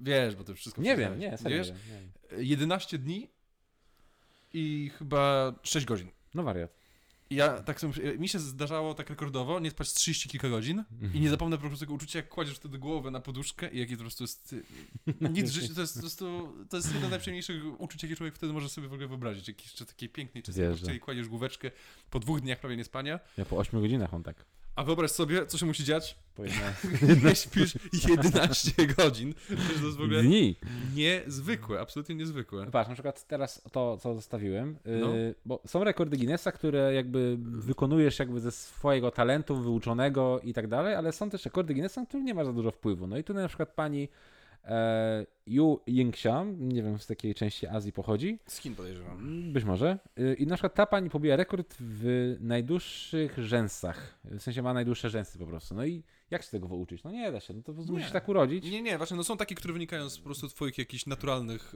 Wiesz, 0.00 0.36
bo 0.36 0.44
to 0.44 0.54
wszystko 0.54 0.82
Nie 0.82 0.96
wiem, 0.96 1.18
nie, 1.18 1.38
serio. 1.38 1.58
Wiesz? 1.58 1.68
Nie 1.68 1.76
wiem. 1.76 2.44
11 2.44 2.98
dni 2.98 3.30
i 4.52 4.90
chyba 4.98 5.54
6 5.62 5.86
godzin. 5.86 6.10
No 6.34 6.42
wariat. 6.42 6.81
Ja 7.34 7.62
tak 7.62 7.80
sobie, 7.80 8.18
mi 8.18 8.28
się 8.28 8.38
zdarzało 8.38 8.94
tak 8.94 9.10
rekordowo 9.10 9.60
nie 9.60 9.70
spać 9.70 9.92
30 9.92 10.28
kilka 10.28 10.48
godzin 10.48 10.84
i 11.14 11.20
nie 11.20 11.30
zapomnę 11.30 11.56
po 11.56 11.60
prostu 11.60 11.80
tego 11.80 11.94
uczucia, 11.94 12.18
jak 12.18 12.28
kładziesz 12.28 12.56
wtedy 12.56 12.78
głowę 12.78 13.10
na 13.10 13.20
poduszkę 13.20 13.70
i 13.70 13.78
jakie 13.78 13.92
to 13.92 13.96
po 13.96 14.02
prostu 14.02 14.24
jest... 14.24 14.54
Nic 15.20 15.50
w 15.50 15.54
życiu, 15.54 15.74
to 15.74 15.80
jest 15.80 15.94
po 15.94 16.00
prostu, 16.00 16.52
to 16.70 16.76
jest 16.76 16.92
jedno 16.92 17.08
z 17.08 17.10
najprzyjemniejszych 17.10 17.80
uczuć, 17.80 18.02
jakie 18.02 18.16
człowiek 18.16 18.34
wtedy 18.34 18.52
może 18.52 18.68
sobie 18.68 18.88
w 18.88 18.92
ogóle 18.92 19.08
wyobrazić. 19.08 19.48
Jakieś 19.48 19.66
jeszcze 19.66 19.86
takiej 19.86 20.08
pięknej 20.08 20.42
czystej 20.42 20.96
i 20.96 21.00
kładziesz 21.00 21.28
główeczkę 21.28 21.70
po 22.10 22.20
dwóch 22.20 22.40
dniach 22.40 22.60
prawie 22.60 22.76
niespania. 22.76 23.20
Ja 23.36 23.44
po 23.44 23.56
8 23.56 23.80
godzinach 23.80 24.14
on 24.14 24.22
tak. 24.22 24.44
A 24.76 24.84
wyobraź 24.84 25.10
sobie, 25.10 25.46
co 25.46 25.58
się 25.58 25.66
musi 25.66 25.84
dziać, 25.84 26.18
Po 26.34 26.44
11 26.44 26.88
nie 27.28 27.36
śpisz 27.36 27.74
11 28.08 28.86
godzin. 28.86 29.34
Przecież 29.34 29.78
to 29.80 29.86
jest 29.86 29.96
w 29.96 30.00
ogóle 30.02 30.22
dni. 30.22 30.56
niezwykłe, 30.94 31.80
absolutnie 31.80 32.14
niezwykłe. 32.14 32.66
Patrz, 32.70 32.88
na 32.88 32.94
przykład 32.94 33.26
teraz 33.26 33.62
to, 33.72 33.96
co 33.96 34.14
zostawiłem, 34.14 34.76
yy, 34.84 34.98
No. 35.00 35.08
bo 35.44 35.60
są 35.66 35.84
rekordy 35.84 36.16
Guinnessa, 36.16 36.52
które 36.52 36.94
jakby 36.94 37.36
wykonujesz 37.38 38.18
jakby 38.18 38.40
ze 38.40 38.50
swojego 38.52 39.10
talentu 39.10 39.56
wyuczonego 39.56 40.40
i 40.44 40.52
tak 40.52 40.66
dalej, 40.68 40.94
ale 40.94 41.12
są 41.12 41.30
też 41.30 41.44
rekordy 41.44 41.74
Guinnessa, 41.74 42.00
na 42.00 42.06
które 42.06 42.22
nie 42.22 42.34
ma 42.34 42.44
za 42.44 42.52
dużo 42.52 42.70
wpływu. 42.70 43.06
No 43.06 43.18
i 43.18 43.24
tu 43.24 43.34
na 43.34 43.48
przykład 43.48 43.68
pani 43.74 44.08
e, 44.64 45.26
Yu 45.46 45.80
Yingxiang, 45.86 46.58
nie 46.60 46.82
wiem 46.82 46.98
z 46.98 47.08
jakiej 47.08 47.34
części 47.34 47.66
Azji 47.66 47.92
pochodzi, 47.92 48.38
Z 48.46 48.58
Chin 48.58 48.74
podejrzewam. 48.74 49.52
być 49.52 49.64
może, 49.64 49.98
yy, 50.16 50.34
i 50.34 50.46
na 50.46 50.54
przykład 50.54 50.74
ta 50.74 50.86
pani 50.86 51.10
pobiła 51.10 51.36
rekord 51.36 51.76
w 51.80 52.36
najdłuższych 52.40 53.38
rzęsach, 53.38 54.18
w 54.24 54.40
sensie 54.42 54.62
ma 54.62 54.74
najdłuższe 54.74 55.10
rzęsy 55.10 55.38
po 55.38 55.46
prostu. 55.46 55.74
No 55.74 55.84
i 55.84 56.02
jak 56.32 56.42
się 56.42 56.50
tego 56.50 56.68
wyuczyć? 56.68 57.04
No 57.04 57.10
nie 57.10 57.32
da 57.32 57.40
się, 57.40 57.54
no 57.54 57.62
to 57.62 57.72
musisz 57.72 58.10
tak 58.10 58.28
urodzić. 58.28 58.64
Nie, 58.64 58.82
nie, 58.82 58.98
właśnie, 58.98 59.16
no 59.16 59.24
są 59.24 59.36
takie, 59.36 59.54
które 59.54 59.72
wynikają 59.72 60.10
z 60.10 60.18
po 60.18 60.24
prostu 60.24 60.48
twoich 60.48 60.78
jakichś 60.78 61.06
naturalnych 61.06 61.74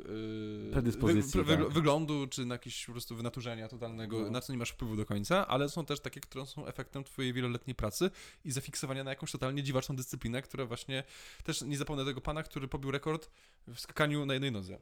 yy, 0.64 0.70
Predyspozycji, 0.73 1.41
wy, 1.44 1.56
wy, 1.56 1.64
tak. 1.64 1.73
wyglądu, 1.73 2.26
czy 2.26 2.47
na 2.47 2.55
jakieś 2.55 2.87
po 2.87 2.93
prostu 2.93 3.17
wynaturzenia 3.17 3.69
totalnego, 3.69 4.20
No. 4.20 4.31
na 4.31 4.41
co 4.41 4.53
nie 4.53 4.58
masz 4.58 4.70
wpływu 4.70 4.97
do 4.97 5.06
końca, 5.06 5.47
ale 5.49 5.69
są 5.69 5.85
też 5.85 6.00
takie, 6.00 6.20
które 6.20 6.47
są 6.47 6.67
efektem 6.67 7.05
twojej 7.05 7.32
wieloletniej 7.32 7.75
pracy 7.75 8.11
i 8.44 8.50
zafiksowania 8.50 9.05
na 9.05 9.11
jakąś 9.11 9.32
totalnie 9.32 9.62
dziwaczną 9.62 9.97
dyscyplinę, 9.97 10.43
która 10.43 10.67
właśnie, 10.67 11.05
też 11.44 11.62
nie 11.62 11.76
zapomnę 11.76 12.05
tego 12.05 12.20
pana, 12.20 12.43
który 12.43 12.69
pobił 12.69 12.91
rekord 12.91 13.31
w 13.67 13.81
skakaniu 13.81 14.26
na 14.26 14.35
jednej 14.35 14.52
nodze. 14.52 14.79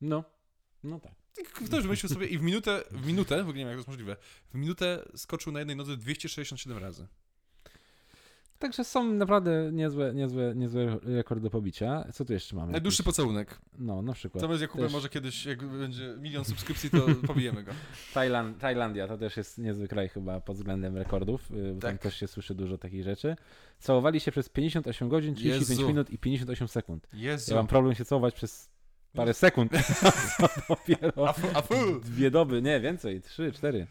No, 0.00 0.24
no 0.84 1.00
tak. 1.00 1.12
Ktoś 1.66 1.82
wymyślił 1.82 2.10
sobie 2.10 2.26
i 2.26 2.38
w 2.38 2.42
minutę, 2.42 2.82
w 2.90 3.06
minutę, 3.06 3.36
w 3.36 3.48
ogóle 3.48 3.58
nie 3.58 3.64
wiem 3.64 3.68
jak 3.68 3.76
to 3.76 3.78
jest 3.78 3.88
możliwe, 3.88 4.16
w 4.50 4.54
minutę 4.54 5.08
skoczył 5.16 5.52
na 5.52 5.58
jednej 5.58 5.76
nodze 5.76 5.96
267 5.96 6.78
razy. 6.78 7.06
Także 8.58 8.84
są 8.84 9.04
naprawdę 9.04 9.70
niezłe, 9.72 10.14
niezłe, 10.14 10.52
niezłe 10.54 10.98
rekordy 11.02 11.42
do 11.42 11.50
pobicia. 11.50 12.04
Co 12.12 12.24
tu 12.24 12.32
jeszcze 12.32 12.56
mamy? 12.56 12.72
Najdłuższy 12.72 13.02
Jakieś- 13.02 13.16
pocałunek. 13.16 13.58
No, 13.78 14.02
na 14.02 14.12
przykład. 14.12 14.44
To 14.44 14.56
Jakubem 14.56 14.86
Też- 14.86 14.92
może 14.92 15.08
kiedyś, 15.08 15.46
jak 15.46 15.64
będzie 15.64 16.14
milion 16.18 16.44
subskrypcji, 16.44 16.90
to 16.90 16.98
pobijemy 17.26 17.62
go. 17.64 17.72
Tajland, 18.14 18.58
Tajlandia 18.58 19.08
to 19.08 19.18
też 19.18 19.36
jest 19.36 19.58
niezły 19.58 19.88
kraj 19.88 20.08
chyba 20.08 20.40
pod 20.40 20.56
względem 20.56 20.96
rekordów, 20.96 21.50
y, 21.50 21.74
bo 21.74 21.80
tam 21.80 21.92
Tak. 21.92 22.02
też 22.02 22.16
się 22.16 22.26
słyszy 22.28 22.54
dużo 22.54 22.78
takich 22.78 23.02
rzeczy. 23.04 23.36
Całowali 23.78 24.20
się 24.20 24.30
przez 24.32 24.48
58 24.48 25.08
godzin, 25.08 25.34
35 25.34 25.70
Jezu. 25.78 25.88
minut 25.88 26.10
i 26.10 26.18
58 26.18 26.68
sekund. 26.68 27.06
Jezu. 27.12 27.50
Ja 27.50 27.56
mam 27.56 27.66
problem 27.66 27.94
się 27.94 28.04
całować 28.04 28.34
przez 28.34 28.70
parę 29.12 29.34
sekund. 29.34 29.72
Dopiero 30.68 31.28
A 31.28 31.32
fu, 31.32 31.46
a 31.54 31.62
fu. 31.62 31.74
dwie 32.04 32.30
doby, 32.30 32.62
nie, 32.62 32.80
więcej, 32.80 33.20
trzy, 33.20 33.52
cztery. 33.52 33.86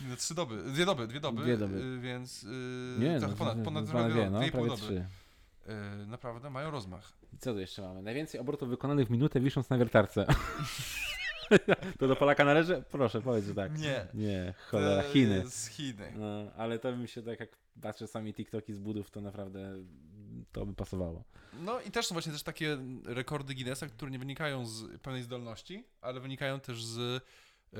No, 0.00 0.16
Trzy 0.16 0.34
doby, 0.34 0.62
dwie 0.62 0.84
doby, 0.86 1.06
dwie 1.06 1.20
doby, 1.20 1.42
Dwie 1.42 1.56
doby. 1.56 1.76
y, 1.78 2.00
więc 2.00 2.44
y, 2.44 2.46
Nie, 2.98 3.18
trochę 3.18 3.32
no, 3.32 3.38
ponad, 3.38 3.58
ponad 3.64 3.84
dwa, 3.84 3.92
prawie, 3.98 4.14
dwie, 4.14 4.30
no, 4.30 4.40
dwie 4.40 4.52
pół 4.52 4.66
doby. 4.66 4.82
trzy. 4.82 5.06
Y, 6.02 6.06
naprawdę 6.06 6.50
mają 6.50 6.70
rozmach. 6.70 7.12
I 7.32 7.38
co 7.38 7.52
tu 7.52 7.58
jeszcze 7.58 7.82
mamy? 7.82 8.02
Najwięcej 8.02 8.40
obrotów 8.40 8.68
wykonanych 8.68 9.06
w 9.06 9.10
minutę 9.10 9.40
wisząc 9.40 9.70
na 9.70 9.78
wiertarce. 9.78 10.26
to 11.98 12.08
do 12.08 12.16
Polaka 12.16 12.44
należy? 12.44 12.82
Proszę, 12.90 13.20
powiedz, 13.22 13.44
że 13.46 13.54
tak. 13.54 13.78
Nie. 13.78 14.06
Nie, 14.14 14.54
cholera, 14.70 15.02
Chiny. 15.02 15.36
jest 15.36 15.66
Chiny. 15.68 16.12
No, 16.16 16.52
ale 16.56 16.78
to 16.78 16.96
mi 16.96 17.08
się 17.08 17.22
tak 17.22 17.40
jak 17.40 17.56
patrzę 17.82 18.06
sami 18.06 18.34
TikToki 18.34 18.72
z 18.72 18.78
budów, 18.78 19.10
to 19.10 19.20
naprawdę 19.20 19.72
to 20.52 20.66
by 20.66 20.74
pasowało. 20.74 21.24
No 21.60 21.80
i 21.80 21.90
też 21.90 22.06
są 22.06 22.12
właśnie 22.14 22.32
też 22.32 22.42
takie 22.42 22.78
rekordy 23.04 23.54
Guinnessa, 23.54 23.86
które 23.86 24.10
nie 24.10 24.18
wynikają 24.18 24.66
z 24.66 24.98
pewnej 25.02 25.22
zdolności, 25.22 25.84
ale 26.00 26.20
wynikają 26.20 26.60
też 26.60 26.84
z 26.84 26.98
e, 26.98 27.78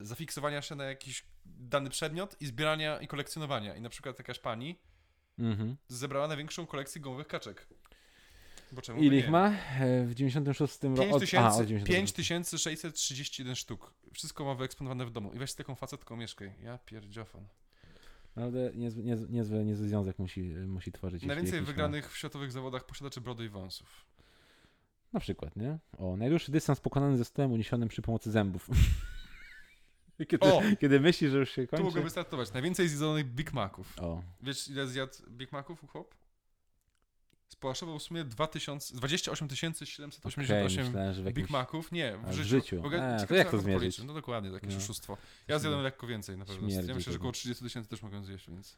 zafiksowania 0.00 0.62
się 0.62 0.74
na 0.74 0.84
jakiś 0.84 1.26
dany 1.46 1.90
przedmiot 1.90 2.36
i 2.40 2.46
zbierania 2.46 3.00
i 3.00 3.06
kolekcjonowania. 3.06 3.76
I 3.76 3.80
na 3.80 3.88
przykład 3.88 4.18
jakaś 4.18 4.38
pani 4.38 4.78
Mhm. 5.38 5.76
zebrała 5.88 6.28
największą 6.28 6.66
kolekcję 6.66 7.00
gumowych 7.00 7.26
kaczek. 7.26 7.68
Bo 8.72 8.82
czemu 8.82 9.02
Ile 9.02 9.16
ich 9.16 9.28
ma? 9.30 9.52
E, 9.80 10.04
W 10.06 10.14
96 10.14 10.82
roku. 10.82 10.96
5000 10.96 11.60
od 11.60 11.66
90. 11.66 11.88
5631 11.88 13.54
sztuk. 13.56 13.94
Wszystko 14.14 14.44
ma 14.44 14.54
wyeksponowane 14.54 15.06
w 15.06 15.10
domu. 15.10 15.32
I 15.32 15.38
weź 15.38 15.50
z 15.50 15.54
taką 15.54 15.74
facetką 15.74 16.16
mieszkaj. 16.16 16.54
Ja 16.62 16.78
pierdziofon. 16.78 17.44
Naprawdę 18.36 18.70
niezły, 18.74 19.02
niezły, 19.04 19.28
niezły, 19.28 19.64
niezły 19.64 19.88
związek 19.88 20.18
musi, 20.18 20.40
musi 20.66 20.92
tworzyć. 20.92 21.22
Najwięcej 21.22 21.52
jakiś 21.54 21.66
ma- 21.66 21.72
wygranych 21.72 22.12
w 22.12 22.16
światowych 22.16 22.52
zawodach 22.52 22.86
posiadaczy 22.86 23.20
brody 23.20 23.44
i 23.44 23.48
wąsów. 23.48 24.04
Na 25.12 25.20
przykład, 25.20 25.56
nie? 25.56 25.78
O, 25.98 26.16
najdłuższy 26.16 26.52
dystans 26.52 26.80
pokonany 26.80 27.16
ze 27.16 27.24
stołem 27.24 27.52
uniesionym 27.52 27.88
przy 27.88 28.02
pomocy 28.02 28.30
zębów. 28.30 28.68
Kiedy, 30.26 30.46
O! 30.46 30.62
kiedy 30.80 31.00
myślisz, 31.00 31.30
że 31.30 31.38
już 31.38 31.50
się 31.50 31.62
Tu 31.62 31.70
kończy. 31.70 31.84
mogę 31.84 32.02
wystartować. 32.02 32.52
Najwięcej 32.52 32.88
zjedzonych 32.88 33.26
Big 33.26 33.52
Maców. 33.52 33.98
O, 34.00 34.22
Wiesz, 34.42 34.68
ile 34.68 34.86
zjadł 34.86 35.12
Big 35.30 35.52
Maców 35.52 35.84
chłop? 35.88 36.14
Spłaszczował 37.48 37.98
w 37.98 38.02
sumie 38.02 38.24
2000, 38.24 38.96
28 38.96 39.46
okej, 39.46 39.56
788 39.56 40.42
myślałem, 40.84 41.14
że 41.14 41.22
w 41.22 41.24
Big 41.24 41.36
jakimś... 41.36 41.50
Maców. 41.50 41.92
Nie, 41.92 42.14
A, 42.14 42.18
w 42.18 42.30
w 42.30 42.32
życiu. 42.32 42.48
życiu. 42.48 42.82
W 42.82 42.86
ogóle 42.86 43.16
A, 43.22 43.26
to 43.26 43.34
jak 43.34 43.50
to 43.50 43.58
zmierzyć? 43.58 43.80
policzy. 43.80 44.04
No 44.04 44.14
dokładnie, 44.14 44.50
jakieś 44.50 44.70
No. 44.72 44.78
oszustwo. 44.78 45.16
Ja 45.48 45.58
zjadłem 45.58 45.82
lekko 45.82 46.06
więcej 46.06 46.38
na 46.38 46.44
pewno. 46.44 46.68
Śmierdzi 46.70 46.88
Ja 46.88 46.94
myślę, 46.94 47.12
że 47.12 47.18
około 47.18 47.32
30 47.32 47.64
tysięcy 47.64 47.90
też 47.90 48.02
mogę 48.02 48.24
zjeść, 48.24 48.50
więc... 48.50 48.76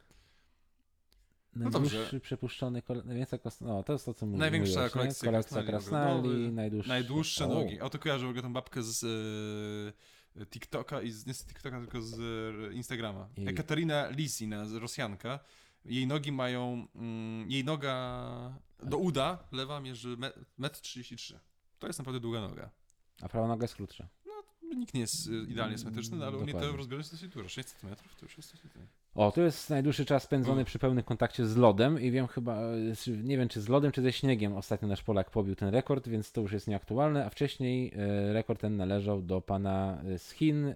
No 1.57 1.71
dobrze. 1.71 1.97
Najdłuższy 1.97 2.21
przepuszczony, 2.21 2.83
kole... 2.83 3.03
najwięcej 3.05 3.39
kos... 3.39 3.61
No, 3.61 3.83
to 3.83 3.93
jest 3.93 4.05
to, 4.05 4.15
co 4.15 4.27
mówiłeś, 4.27 4.41
Największa 4.41 4.89
kolekcja 4.89 5.27
kolekcja 5.31 5.63
krasnali, 5.63 5.67
krasnali, 5.67 6.29
no, 6.47 6.53
najdłuższe... 6.53 6.89
Najdłuższe 6.89 7.45
o, 7.45 7.49
nogi. 7.49 7.81
A 7.81 7.89
to 7.89 7.99
kojarzę 7.99 8.27
w 8.27 8.29
ogóle 8.29 8.43
tą 8.43 8.53
babkę 8.53 8.83
z 8.83 9.05
e, 9.05 9.93
TikToka 10.47 11.03
i 11.03 11.11
z, 11.11 11.27
nie 11.27 11.35
z 11.35 11.45
TikToka, 11.45 11.81
tylko 11.81 12.03
z 12.03 12.21
e, 12.71 12.75
Instagrama. 12.75 13.29
I- 13.37 13.49
Ekaterina 13.49 14.09
Lisina, 14.11 14.65
Rosjanka. 14.79 15.41
Jej 15.85 16.07
nogi 16.07 16.33
mają, 16.33 16.87
mm, 16.95 17.51
jej 17.51 17.65
noga 17.65 18.59
Do 18.83 18.99
uda 18.99 19.49
lewa 19.53 19.81
mierzy 19.81 20.17
me- 20.17 20.33
1,33 20.59 21.35
m. 21.35 21.41
To 21.79 21.87
jest 21.87 21.99
naprawdę 21.99 22.21
długa 22.21 22.41
noga. 22.41 22.71
A 23.23 23.29
prawa 23.29 23.49
noga 23.49 23.65
jest 23.65 23.75
krótsza. 23.75 24.09
Nikt 24.77 24.95
nie 24.95 25.01
jest 25.01 25.27
y, 25.27 25.31
idealnie 25.49 25.79
symetryczny, 25.79 26.17
no, 26.17 26.27
ale 26.27 26.37
u 26.37 26.43
mnie 26.43 26.53
to 26.53 26.77
rozbieżność 26.77 27.23
jest 27.23 27.35
dosyć. 27.35 27.53
600 27.53 27.83
metrów 27.83 28.15
to 28.15 28.25
już 28.27 28.37
jest 28.37 28.53
dosyć 28.53 28.71
dużo. 28.73 28.87
O, 29.15 29.33
to 29.33 29.43
jest 29.43 29.71
najdłuższy 29.71 30.05
czas 30.05 30.23
spędzony 30.23 30.63
O. 30.63 30.65
przy 30.65 30.79
pełnym 30.79 31.05
kontakcie 31.05 31.47
z 31.47 31.57
lodem 31.57 32.01
i 32.01 32.11
wiem 32.11 32.27
chyba, 32.27 32.61
nie 33.23 33.37
wiem 33.39 33.49
czy 33.49 33.61
z 33.61 33.69
lodem, 33.69 33.93
czy 33.93 34.03
ze 34.03 34.13
śniegiem 34.13 34.57
ostatnio 34.57 34.89
nasz 34.89 35.03
Polak 35.03 35.31
pobił 35.31 35.57
ten 35.57 35.69
rekord, 35.69 36.09
więc 36.09 36.33
to 36.33 36.41
już 36.41 36.53
jest 36.53 36.69
nieaktualne, 36.69 37.27
a 37.27 37.31
wcześniej 37.31 37.93
e, 37.97 38.33
rekord 38.33 38.61
ten 38.61 38.77
należał 38.77 39.23
do 39.23 39.41
pana 39.41 40.03
e, 40.05 40.19
z 40.19 40.31
Chin, 40.31 40.67
e, 40.67 40.75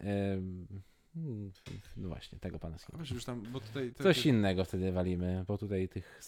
mm, 1.16 1.52
no 1.96 2.08
właśnie, 2.08 2.38
tego 2.38 2.58
pana 2.58 2.78
z 2.78 2.86
Chin. 2.86 2.98
już 3.14 3.24
tam, 3.24 3.42
bo 3.52 3.60
tutaj... 3.60 3.92
te- 3.92 4.02
Coś 4.02 4.22
te- 4.22 4.28
innego 4.28 4.64
wtedy 4.64 4.92
walimy, 4.92 5.44
bo 5.48 5.58
tutaj 5.58 5.88
tych, 5.88 6.20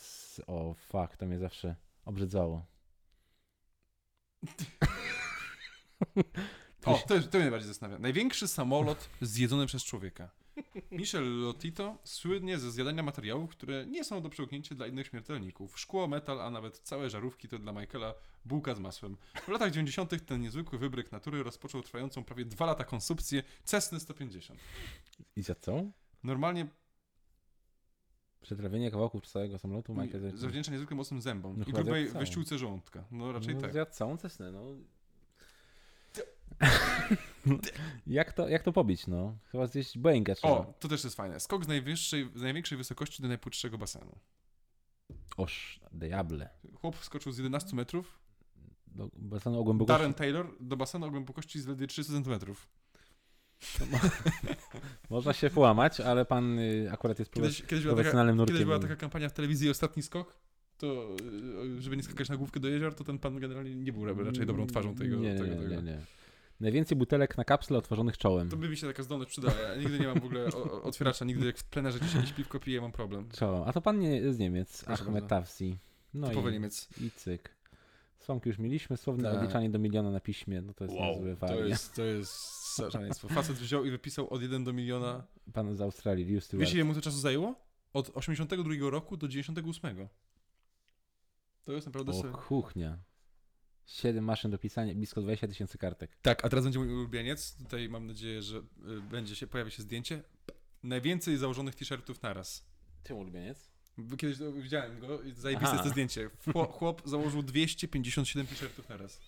o 0.46 0.74
fuck, 0.74 1.16
to 1.16 1.26
mnie 1.26 1.38
zawsze 1.38 1.74
obrzydzało. 2.04 2.66
O, 6.84 6.98
to, 7.08 7.20
to 7.20 7.38
mnie 7.38 7.40
najbardziej 7.40 7.68
zastanawia. 7.68 7.98
Największy 7.98 8.48
samolot 8.48 9.08
zjedzony 9.20 9.66
przez 9.66 9.84
człowieka. 9.84 10.30
Michel 10.90 11.40
Lotito 11.40 11.98
słynnie 12.04 12.58
ze 12.58 12.70
zjadania 12.70 13.02
materiałów, 13.02 13.50
które 13.50 13.86
nie 13.86 14.04
są 14.04 14.22
do 14.22 14.28
przełknięcia 14.28 14.74
dla 14.74 14.86
innych 14.86 15.06
śmiertelników. 15.06 15.80
Szkło, 15.80 16.08
metal, 16.08 16.40
a 16.40 16.50
nawet 16.50 16.78
całe 16.78 17.10
żarówki 17.10 17.48
to 17.48 17.58
dla 17.58 17.72
Michaela 17.72 18.14
bułka 18.44 18.74
z 18.74 18.80
masłem. 18.80 19.16
W 19.34 19.48
latach 19.48 19.70
90. 19.70 20.26
ten 20.26 20.40
niezwykły 20.40 20.78
wybryk 20.78 21.12
natury 21.12 21.42
rozpoczął 21.42 21.82
trwającą 21.82 22.24
prawie 22.24 22.44
dwa 22.44 22.66
lata 22.66 22.84
konsumpcję 22.84 23.42
Cessny 23.64 24.00
150. 24.00 24.60
I 25.36 25.42
za 25.42 25.54
co? 25.54 25.84
Normalnie 26.24 26.66
Przetrawienie 28.40 28.90
kawałków 28.90 29.26
całego 29.26 29.58
samolotu 29.58 29.94
Michael 29.94 30.36
zawdzięcza 30.38 30.72
niezwykle 30.72 30.96
mocnym 30.96 31.20
zębom 31.20 31.54
No 31.58 31.64
i 31.68 31.72
grubej 31.72 32.08
wyściółce 32.08 32.58
żołądka. 32.58 33.04
No 33.10 33.32
raczej 33.32 33.54
no, 33.54 33.60
tak. 33.60 33.72
Zjadł 33.72 33.90
całą 33.90 34.16
cesnę, 34.16 34.52
no. 34.52 34.64
jak, 38.06 38.32
to, 38.32 38.48
jak 38.48 38.62
to 38.62 38.72
pobić, 38.72 39.06
no? 39.06 39.38
Chyba 39.52 39.66
zjeść 39.66 39.98
Boeinga 39.98 40.34
trzeba. 40.34 40.52
O, 40.54 40.74
to 40.80 40.88
też 40.88 41.04
jest 41.04 41.16
fajne. 41.16 41.40
Skok 41.40 41.64
z, 41.64 41.68
najwyższej, 41.68 42.30
z 42.34 42.42
największej 42.42 42.78
wysokości 42.78 43.22
do 43.22 43.28
najpłytszego 43.28 43.78
basenu. 43.78 44.18
Oż, 45.36 45.80
diable. 45.92 46.48
Chłop 46.74 46.96
wskoczył 46.96 47.32
z 47.32 47.38
11 47.38 47.76
metrów, 47.76 48.18
Do 48.86 49.10
basenu 49.16 49.60
o 49.60 49.64
głębokości... 49.64 49.98
Darren 49.98 50.14
Taylor 50.14 50.46
do 50.60 50.76
basenu 50.76 51.06
o 51.06 51.10
głębokości 51.10 51.60
zaledwie 51.60 51.86
300 51.86 52.12
cm. 52.12 52.54
Można 55.10 55.32
się 55.32 55.50
połamać, 55.50 56.00
ale 56.00 56.24
pan 56.24 56.58
y, 56.58 56.88
akurat 56.92 57.18
jest 57.18 57.32
Kiedyś, 57.32 57.62
kiedyś, 57.62 57.70
była 57.70 57.82
taka, 57.82 57.94
profesjonalnym 57.94 58.36
nurkiem. 58.36 58.54
kiedyś 58.54 58.64
była 58.64 58.78
taka 58.78 58.96
kampania 58.96 59.28
w 59.28 59.32
telewizji 59.32 59.70
Ostatni 59.70 60.02
Skok, 60.02 60.36
to 60.78 61.16
y, 61.76 61.82
żeby 61.82 61.96
nie 61.96 62.02
skakać 62.02 62.28
na 62.28 62.36
główkę 62.36 62.60
do 62.60 62.68
jezior, 62.68 62.94
to 62.94 63.04
ten 63.04 63.18
pan 63.18 63.40
generalnie 63.40 63.74
nie 63.74 63.92
był 63.92 64.24
raczej 64.24 64.46
dobrą 64.46 64.66
twarzą 64.66 64.94
tego. 64.94 65.16
Nie, 65.16 65.32
nie, 65.32 65.38
tego, 65.38 65.54
nie, 65.54 65.56
tego. 65.56 65.68
nie, 65.68 65.82
nie. 65.82 66.00
Najwięcej 66.60 66.98
butelek 66.98 67.36
na 67.36 67.44
kapsle 67.44 67.78
otworzonych 67.78 68.18
czołem. 68.18 68.48
To 68.48 68.56
by 68.56 68.68
mi 68.68 68.76
się 68.76 68.86
taka 68.86 69.02
zdolność 69.02 69.30
przydała. 69.30 69.54
Ja 69.54 69.76
nigdy 69.76 69.98
nie 69.98 70.06
mam 70.06 70.20
w 70.20 70.24
ogóle 70.24 70.46
otwieracza, 70.82 71.24
nigdy 71.24 71.46
jak 71.46 71.58
w 71.58 71.64
plenerze 71.64 71.98
gdzieś 71.98 72.14
jakieś 72.14 72.32
piwko 72.32 72.60
piję, 72.60 72.80
mam 72.80 72.92
problem. 72.92 73.28
Czołem. 73.30 73.62
A 73.66 73.72
to 73.72 73.80
pan 73.80 73.98
nie 73.98 74.32
z 74.32 74.38
Niemiec, 74.38 74.84
Proszę 74.84 75.02
Ahmed. 75.02 75.26
Tafsi. 75.26 75.78
No 76.14 76.28
Typowy 76.28 76.50
i, 76.50 76.52
Niemiec. 76.52 76.88
i 77.00 77.10
cyk. 77.10 77.56
Słomki 78.18 78.48
już 78.48 78.58
mieliśmy, 78.58 78.96
słowne 78.96 79.30
Tak. 79.30 79.38
odliczanie 79.38 79.70
do 79.70 79.78
miliona 79.78 80.10
na 80.10 80.20
piśmie, 80.20 80.62
no 80.62 80.74
to 80.74 80.84
jest 80.84 80.96
niezły 80.96 81.36
to 81.36 81.64
jest, 81.64 81.94
to 81.94 82.04
jest 82.04 82.76
szaleństwo. 82.92 83.28
Facet 83.28 83.56
wziął 83.56 83.84
i 83.84 83.90
wypisał 83.90 84.28
od 84.30 84.42
1 84.42 84.64
do 84.64 84.72
miliona. 84.72 85.24
Pan 85.52 85.76
z 85.76 85.80
Australii, 85.80 86.24
Liu 86.24 86.40
Stewart. 86.40 86.60
Wiesz 86.60 86.74
ile 86.74 86.84
mu 86.84 86.94
to 86.94 87.00
czasu 87.00 87.18
zajęło? 87.18 87.54
Od 87.92 88.10
82 88.14 88.90
roku 88.90 89.16
do 89.16 89.28
98. 89.28 90.08
To 91.64 91.72
jest 91.72 91.86
naprawdę... 91.86 92.12
O 92.12 92.22
kuchnia. 92.38 92.98
Siedem 93.86 94.24
maszyn 94.24 94.50
do 94.50 94.58
pisania, 94.58 94.94
blisko 94.94 95.22
20 95.22 95.48
tysięcy 95.48 95.78
kartek. 95.78 96.10
Tak, 96.22 96.44
a 96.44 96.48
teraz 96.48 96.64
będzie 96.64 96.78
mój 96.78 96.88
ulubieniec. 96.92 97.56
Tutaj 97.62 97.88
mam 97.88 98.06
nadzieję, 98.06 98.42
że 98.42 98.58
y, 98.58 98.62
będzie 99.10 99.36
się, 99.36 99.46
pojawi 99.46 99.70
się 99.70 99.82
zdjęcie. 99.82 100.22
Najwięcej 100.82 101.36
założonych 101.36 101.74
t-shirtów 101.74 102.22
naraz. 102.22 102.64
Ty 103.02 103.14
ulubieniec? 103.14 103.70
Kiedyś 104.18 104.38
to 104.38 104.52
widziałem 104.52 105.00
go 105.00 105.22
i 105.22 105.32
zajebiste 105.32 105.66
Aha. 105.66 105.72
jest 105.72 105.84
to 105.84 105.90
zdjęcie. 105.90 106.30
Chłop, 106.70 107.02
założył 107.04 107.42
257 107.42 108.46
t-shirtów 108.46 108.88
naraz. 108.88 109.20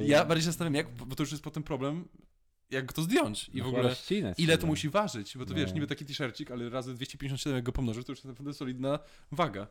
Ja 0.00 0.24
bardziej 0.24 0.42
się 0.42 0.46
zastanawiam, 0.46 0.74
jak, 0.74 0.94
bo 1.06 1.16
to 1.16 1.22
już 1.22 1.30
jest 1.30 1.44
potem 1.44 1.62
problem, 1.62 2.08
jak 2.70 2.86
go 2.86 2.92
to 2.92 3.02
zdjąć. 3.02 3.50
I 3.54 3.62
w 3.62 3.66
ogóle 3.66 3.96
ile 4.38 4.58
to 4.58 4.66
musi 4.66 4.88
ważyć, 4.88 5.38
bo 5.38 5.46
to 5.46 5.54
wiesz, 5.54 5.68
No. 5.68 5.74
niby 5.74 5.86
taki 5.86 6.06
t-shircik, 6.06 6.50
ale 6.50 6.70
razy 6.70 6.94
257 6.94 7.54
jak 7.54 7.64
go 7.64 7.72
pomnożysz, 7.72 8.04
to 8.04 8.12
już 8.12 8.18
jest 8.18 8.24
naprawdę 8.24 8.54
solidna 8.54 8.98
waga. 9.32 9.66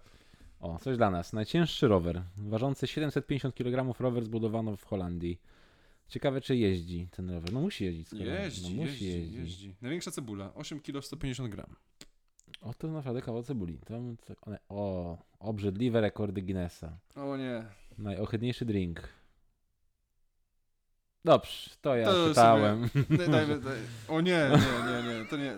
O, 0.66 0.80
coś 0.80 0.98
dla 0.98 1.12
nas. 1.12 1.34
Najcięższy 1.34 1.88
rower. 1.88 2.22
Ważący 2.38 2.88
750 2.88 3.56
kg 3.56 4.00
rower 4.00 4.24
zbudowano 4.24 4.76
w 4.76 4.84
Holandii. 4.84 5.42
Ciekawe, 6.08 6.42
czy 6.42 6.56
jeździ 6.56 7.08
ten 7.12 7.30
rower. 7.30 7.54
No 7.54 7.62
musi 7.62 7.86
jeździć. 7.86 8.08
Skoro. 8.08 8.24
Jeździ, 8.26 8.76
no, 8.76 8.84
musi 8.84 9.06
jeździ, 9.06 9.06
jeździć. 9.06 9.36
jeździ. 9.40 9.76
Największa 9.82 10.12
cebula, 10.12 10.54
8 10.54 10.80
kg 10.80 11.02
150 11.06 11.50
gram. 11.50 11.76
O, 12.62 12.74
to 12.74 12.88
naprawdę 12.88 13.22
kawał 13.22 13.44
cebuli. 13.44 13.78
To, 13.78 13.94
to, 14.26 14.34
one, 14.42 14.60
o, 14.70 15.18
obrzydliwe 15.40 16.02
rekordy 16.02 16.42
Guinnessa. 16.42 16.98
O 17.16 17.38
nie. 17.38 17.66
Najohydniejszy 17.98 18.66
drink. 18.66 19.10
Dobrze, 21.26 21.70
to 21.82 21.96
ja 21.96 22.06
To 22.06 22.28
czytałem. 22.30 22.90
Daj, 23.10 23.28
daj, 23.28 23.48
daj. 23.48 23.78
O 24.08 24.22
nie, 24.22 24.50
nie, 24.52 25.04
nie, 25.14 25.20
nie, 25.20 25.26
to 25.26 25.38
nie. 25.38 25.58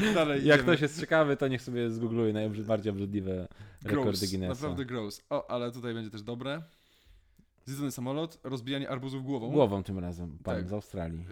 nie. 0.00 0.12
Dalej 0.14 0.36
Jak 0.46 0.58
idziemy. 0.58 0.62
ktoś 0.62 0.80
jest 0.80 1.00
ciekawy, 1.00 1.36
to 1.36 1.48
niech 1.48 1.62
sobie 1.62 1.90
zgoogluje 1.90 2.32
najbardziej 2.32 2.92
obrzydliwe 2.92 3.48
rekordy 3.84 4.02
Gross, 4.10 4.30
Guinnessa. 4.30 4.54
Naprawdę 4.54 4.84
gross. 4.84 5.20
O, 5.30 5.50
ale 5.50 5.72
tutaj 5.72 5.94
będzie 5.94 6.10
też 6.10 6.22
dobre. 6.22 6.62
Zjedzony 7.68 7.92
samolot, 7.92 8.38
rozbijanie 8.44 8.90
arbuzów 8.90 9.24
głową. 9.24 9.50
Głową 9.50 9.82
tym 9.82 9.98
razem, 9.98 10.38
pan 10.44 10.56
Tak. 10.56 10.68
z 10.68 10.72
Australii. 10.72 11.24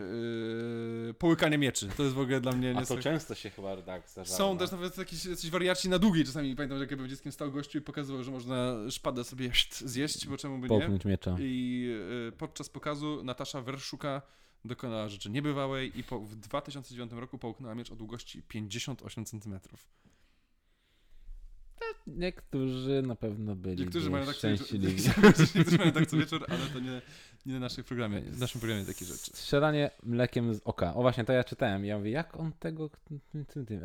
Yy, 1.07 1.14
połykanie 1.14 1.59
mieczy. 1.59 1.88
To 1.97 2.02
jest 2.02 2.14
w 2.14 2.19
ogóle 2.19 2.40
dla 2.40 2.52
mnie 2.52 2.75
A 2.76 2.85
to 2.85 2.99
często 2.99 3.35
się 3.35 3.50
chyba 3.50 3.76
tak 3.76 4.09
zdarzało. 4.09 4.38
Są 4.38 4.52
no. 4.52 4.59
też 4.59 4.73
nawet 4.73 4.99
jakieś, 4.99 5.25
jacyś 5.25 5.50
wariaci 5.50 5.88
na 5.88 5.99
długiej 5.99 6.25
czasami. 6.25 6.57
Pamiętam, 6.57 6.78
że 6.78 6.85
jak 6.85 6.90
ja 6.90 6.97
byłem 6.97 7.11
dzieckiem 7.11 7.33
stał 7.33 7.52
gościu 7.52 7.78
i 7.78 7.81
pokazywał, 7.81 8.23
że 8.25 8.31
można 8.31 8.76
szpadę 8.90 9.25
sobie 9.25 9.50
zjeść, 9.71 10.28
bo 10.28 10.37
czemu 10.37 10.59
by 10.59 10.62
nie. 10.62 10.69
Połknąć 10.69 11.05
miecza. 11.05 11.37
I 11.40 11.87
y, 12.28 12.33
podczas 12.33 12.69
pokazu 12.69 13.21
Natasza 13.25 13.61
Werszuka 13.61 14.23
dokonała 14.64 15.09
rzeczy 15.09 15.31
niebywałej 15.31 15.99
i 15.99 16.05
po, 16.05 16.21
w 16.21 16.37
2009 16.37 17.12
roku 17.12 17.38
połknęła 17.38 17.75
miecz 17.75 17.93
o 17.93 17.97
długości 17.97 18.43
58 18.43 19.25
cm. 19.25 19.59
Niektórzy 22.06 23.02
na 23.02 23.16
pewno 23.16 23.56
byli 23.56 23.76
Niektórzy 23.76 24.10
mają 24.10 24.26
tak 24.26 24.34
szczęśliwi. 24.34 24.86
niektórzy 25.54 25.78
mają 25.78 25.92
tak 25.92 26.06
co 26.06 26.16
wieczór, 26.16 26.44
ale 26.48 26.66
to 26.66 26.80
nie, 26.80 27.02
nie 27.46 27.54
na 27.54 27.60
naszym 27.60 27.84
programie. 27.84 28.20
W 28.20 28.40
naszym 28.40 28.60
programie 28.60 28.84
takie 28.84 29.04
rzeczy. 29.04 29.30
Strzelanie 29.34 29.90
mlekiem 30.02 30.54
z 30.54 30.60
oka. 30.64 30.94
O 30.94 31.02
właśnie, 31.02 31.25
to 31.25 31.32
ja 31.32 31.44
czytałem. 31.44 31.84
Ja 31.84 31.98
mówię, 31.98 32.10
jak 32.10 32.36
on 32.36 32.52
tego... 32.52 32.90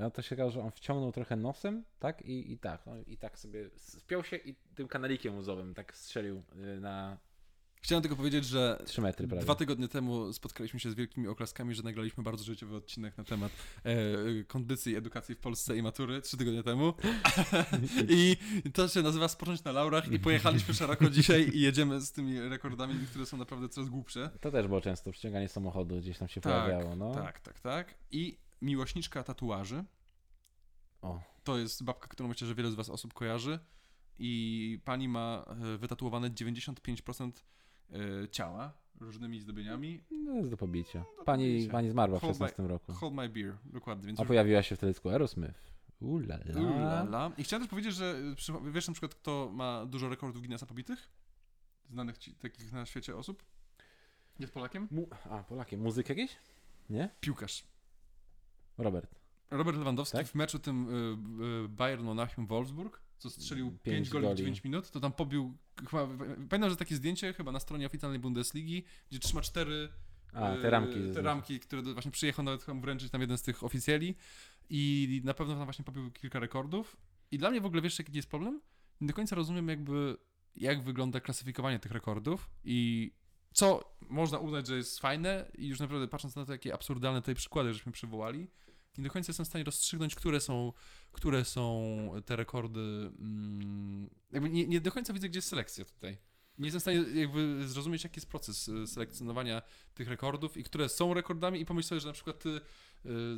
A 0.01 0.09
to 0.09 0.21
się 0.21 0.35
okazało, 0.35 0.51
że 0.51 0.61
on 0.61 0.71
wciągnął 0.71 1.11
trochę 1.11 1.35
nosem, 1.35 1.83
tak? 1.99 2.21
I, 2.21 2.51
i 2.51 2.57
tak. 2.57 2.85
No, 2.85 2.93
I 3.07 3.17
tak 3.17 3.39
sobie 3.39 3.69
spiął 3.75 4.23
się 4.23 4.35
i 4.35 4.55
tym 4.75 4.87
kanalikiem 4.87 5.37
łzowym 5.37 5.73
tak 5.73 5.97
strzelił 5.97 6.43
y, 6.77 6.79
na 6.79 7.17
Chciałem 7.81 8.01
tylko 8.01 8.15
powiedzieć, 8.15 8.45
że 8.45 8.83
3 8.85 9.01
metry. 9.01 9.27
Dwa 9.27 9.55
tygodnie 9.55 9.88
temu 9.88 10.33
spotkaliśmy 10.33 10.79
się 10.79 10.91
z 10.91 10.93
wielkimi 10.93 11.27
oklaskami, 11.27 11.75
że 11.75 11.83
nagraliśmy 11.83 12.23
bardzo 12.23 12.43
życiowy 12.43 12.75
odcinek 12.75 13.17
na 13.17 13.23
temat 13.23 13.51
e, 13.83 13.93
kondycji 14.43 14.95
edukacji 14.95 15.35
w 15.35 15.38
Polsce 15.38 15.77
i 15.77 15.81
matury 15.81 16.21
trzy 16.21 16.38
tygodnie 16.38 16.63
temu. 16.63 16.93
I 18.09 18.38
to 18.73 18.88
się 18.88 19.01
nazywa 19.01 19.27
Spocząć 19.27 19.63
na 19.63 19.71
laurach 19.71 20.11
i 20.11 20.19
pojechaliśmy 20.19 20.73
szeroko 20.73 21.09
dzisiaj 21.09 21.50
i 21.53 21.61
jedziemy 21.61 22.01
z 22.01 22.11
tymi 22.11 22.39
rekordami, 22.39 23.07
które 23.09 23.25
są 23.25 23.38
naprawdę 23.38 23.69
coraz 23.69 23.89
głupsze. 23.89 24.29
To 24.41 24.51
też 24.51 24.67
było 24.67 24.81
często 24.81 25.11
przyciąganie 25.11 25.50
samochodu, 25.50 26.00
gdzieś 26.00 26.17
tam 26.17 26.27
się 26.27 26.41
Tak, 26.41 26.65
pojawiało. 26.65 26.95
No. 26.95 27.11
Tak, 27.11 27.39
tak, 27.39 27.59
tak. 27.59 27.95
I 28.11 28.38
miłośniczka 28.61 29.23
tatuaży. 29.23 29.83
O. 31.01 31.21
To 31.43 31.57
jest 31.57 31.83
babka, 31.83 32.07
którą 32.07 32.29
myślę, 32.29 32.47
że 32.47 32.55
wiele 32.55 32.71
z 32.71 32.75
was 32.75 32.89
osób 32.89 33.13
kojarzy. 33.13 33.59
I 34.19 34.79
pani 34.85 35.07
ma 35.07 35.45
e, 35.73 35.77
wytatuowane 35.77 36.29
95% 36.29 37.27
e, 37.27 37.31
ciała 38.31 38.73
różnymi 39.00 39.39
zdobieniami. 39.39 40.03
No, 40.11 40.35
jest 40.35 40.50
do 40.50 40.57
pobicia. 40.57 41.00
do 41.17 41.23
Pani, 41.23 41.53
pobicia. 41.55 41.71
pani 41.71 41.89
zmarła 41.89 42.19
w 42.19 42.21
Hold 42.21 42.39
my- 42.39 42.47
16 42.47 42.67
roku. 42.67 42.93
Hold 42.93 43.13
my 43.13 43.29
beer, 43.29 43.57
dokładnie. 43.65 44.07
Więc 44.07 44.19
A 44.19 44.23
już- 44.23 44.27
pojawiła 44.27 44.63
się 44.63 44.75
w 44.75 44.79
teledysku 44.79 45.09
Aerosmith. 45.09 45.71
Ulala. 46.00 46.43
Ulala. 46.55 47.31
I 47.38 47.43
chciałem 47.43 47.63
też 47.63 47.69
powiedzieć, 47.69 47.93
że 47.95 48.15
przy- 48.35 48.53
wiesz 48.71 48.88
na 48.88 48.93
przykład, 48.93 49.15
kto 49.15 49.50
ma 49.53 49.85
dużo 49.85 50.09
rekordów 50.09 50.41
Guinnessa 50.41 50.65
pobitych? 50.65 51.09
Znanych 51.89 52.17
ci 52.17 52.33
takich 52.35 52.73
na 52.73 52.85
świecie 52.85 53.15
osób? 53.17 53.43
Jest 54.39 54.53
Polakiem? 54.53 54.88
Mu- 54.91 55.07
A, 55.29 55.43
Polakiem. 55.43 55.81
Muzyk 55.81 56.09
jakiś? 56.09 56.38
Nie? 56.89 57.09
Piłkarz. 57.19 57.63
Robert. 58.77 59.15
Robert 59.51 59.77
Lewandowski 59.77 60.17
Tak? 60.17 60.27
w 60.27 60.35
meczu 60.35 60.59
tym 60.59 60.89
y, 60.89 61.65
y, 61.65 61.69
Bayern 61.69 62.03
Monachium 62.03 62.47
Wolfsburg, 62.47 63.01
co 63.17 63.29
strzelił 63.29 63.67
Pięć 63.71 63.81
5 63.83 64.09
goli 64.09 64.25
w 64.25 64.27
goli. 64.29 64.38
9 64.38 64.63
minut, 64.63 64.91
to 64.91 65.00
tam 65.00 65.11
pobił 65.11 65.57
chyba, 65.89 66.07
pamiętam, 66.50 66.69
że 66.69 66.75
takie 66.75 66.95
zdjęcie 66.95 67.33
chyba 67.33 67.51
na 67.51 67.59
stronie 67.59 67.85
oficjalnej 67.85 68.19
Bundesligi, 68.19 68.83
gdzie 69.09 69.19
trzyma 69.19 69.41
cztery 69.41 69.89
A, 70.33 70.55
te 70.61 70.69
ramki. 70.69 71.11
te 71.13 71.21
ramki, 71.21 71.59
które 71.59 71.81
właśnie 71.81 72.11
przyjechał 72.11 72.45
nawet 72.45 72.63
chyba 72.63 72.81
wręczyć 72.81 73.11
tam 73.11 73.21
jeden 73.21 73.38
z 73.38 73.41
tych 73.41 73.63
oficjeli 73.63 74.15
i 74.69 75.21
na 75.23 75.33
pewno 75.33 75.55
tam 75.55 75.63
właśnie 75.63 75.85
pobił 75.85 76.11
kilka 76.11 76.39
rekordów. 76.39 76.97
I 77.31 77.38
dla 77.38 77.51
mnie 77.51 77.61
w 77.61 77.65
ogóle 77.65 77.81
wiesz 77.81 78.00
jaki 78.00 78.13
jest 78.13 78.29
problem? 78.29 78.61
nie 79.01 79.07
do 79.07 79.13
końca 79.13 79.35
rozumiem 79.35 79.67
jakby, 79.67 80.17
jak 80.55 80.83
wygląda 80.83 81.19
klasyfikowanie 81.19 81.79
tych 81.79 81.91
rekordów 81.91 82.50
i 82.63 83.11
co 83.53 83.97
można 84.09 84.38
uznać, 84.38 84.67
że 84.67 84.77
jest 84.77 85.00
fajne 85.00 85.51
i 85.57 85.67
już 85.67 85.79
naprawdę 85.79 86.07
patrząc 86.07 86.35
na 86.35 86.45
to, 86.45 86.51
jakie 86.51 86.73
absurdalne 86.73 87.21
tutaj 87.21 87.35
przykłady 87.35 87.73
żeśmy 87.73 87.91
przywołali, 87.91 88.47
nie 88.98 89.03
do 89.03 89.10
końca 89.10 89.29
jestem 89.29 89.45
w 89.45 89.50
stanie 89.50 89.63
rozstrzygnąć, 89.63 90.15
które 90.15 90.41
są, 90.41 90.74
które 91.12 91.45
są 91.45 91.81
te 92.25 92.36
rekordy. 92.36 92.79
Mm, 93.19 94.10
jakby 94.31 94.50
nie, 94.50 94.67
nie 94.67 94.81
do 94.81 94.91
końca 94.91 95.13
widzę, 95.13 95.29
gdzie 95.29 95.38
jest 95.38 95.48
selekcja 95.48 95.86
tutaj. 95.86 96.17
Nie 96.57 96.67
jestem 96.67 96.79
w 96.79 96.83
stanie 96.83 97.21
jakby 97.21 97.67
zrozumieć, 97.67 98.03
jaki 98.03 98.17
jest 98.17 98.29
proces 98.29 98.67
y, 98.67 98.88
selekcjonowania 98.88 99.62
tych 99.93 100.07
rekordów 100.07 100.57
i 100.57 100.63
które 100.63 100.89
są 100.89 101.13
rekordami 101.13 101.62
i 101.62 101.65
pomyśl 101.65 101.89
sobie, 101.89 102.01
że 102.01 102.07
na 102.07 102.13
przykład 102.13 102.45
y, 102.45 102.62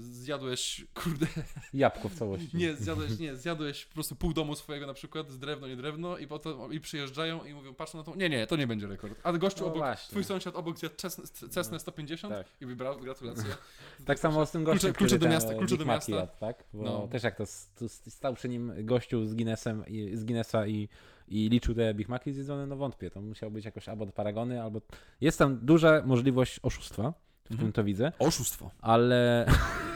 zjadłeś, 0.02 0.86
kurde, 1.04 1.28
Jabłko 1.74 2.10
w 2.10 2.16
całości. 2.16 2.58
nie, 2.58 2.76
zjadłeś, 2.76 3.20
nie, 3.20 3.36
zjadłeś 3.36 3.86
po 3.86 3.94
prostu 3.94 4.16
pół 4.16 4.34
domu 4.34 4.56
swojego 4.56 4.88
na 4.88 4.94
przykład, 4.94 5.30
z 5.32 5.40
drewno, 5.40 5.68
nie 5.68 5.76
drewno 5.76 6.18
i 6.18 6.28
potem 6.28 6.74
i 6.74 6.80
przyjeżdżają 6.80 7.44
i 7.46 7.54
mówią, 7.54 7.74
patrzą 7.74 7.98
na 7.98 8.04
to, 8.04 8.16
nie, 8.16 8.30
nie, 8.30 8.48
to 8.48 8.56
nie 8.56 8.68
będzie 8.68 8.88
rekord. 8.88 9.20
A 9.24 9.34
gościu 9.34 9.60
No 9.62 9.66
obok, 9.68 9.78
właśnie. 9.78 10.12
twój 10.12 10.24
sąsiad 10.24 10.56
obok 10.56 10.78
zjadł 10.80 10.96
Cessna, 10.96 11.24
Cessna 11.50 11.80
150 11.80 12.34
Tak. 12.34 12.48
i 12.62 12.66
wybrał, 12.66 13.00
gratulacje. 13.00 13.46
Tak 14.06 14.20
samo 14.20 14.46
z 14.46 14.52
tym 14.52 14.64
gościem, 14.64 14.94
Klucze- 14.94 15.18
do 15.18 15.30
miasta, 15.30 15.54
klucze 15.54 15.78
do 15.78 15.86
miasta. 15.86 16.12
Jadł, 16.16 16.32
tak? 16.40 16.64
Bo 16.74 16.84
No. 16.84 17.08
też 17.08 17.24
jak 17.24 17.36
to 17.36 17.44
stał 17.88 18.34
przy 18.36 18.50
nim 18.50 18.74
gościu 18.86 19.26
z 19.26 19.34
Guinnessem, 19.36 19.84
z 20.14 20.24
Guinnessa 20.24 20.68
i, 20.68 20.90
i 21.28 21.50
liczył 21.50 21.76
te 21.76 21.94
Big 21.94 22.10
Maci 22.10 22.34
zjedzone, 22.34 22.68
no 22.68 22.76
wątpię. 22.76 23.10
To 23.10 23.22
musiał 23.22 23.52
być 23.52 23.66
jakoś 23.66 23.90
albo 23.90 24.08
paragony, 24.08 24.62
albo... 24.64 24.82
Jest 25.22 25.40
tam 25.40 25.60
duża 25.66 26.02
możliwość 26.06 26.60
oszustwa, 26.64 27.14
w 27.46 27.52
Mhm. 27.52 27.60
tym 27.68 27.74
to 27.74 27.84
widzę, 27.84 28.12
Oszustwo. 28.20 28.72
ale... 28.82 29.46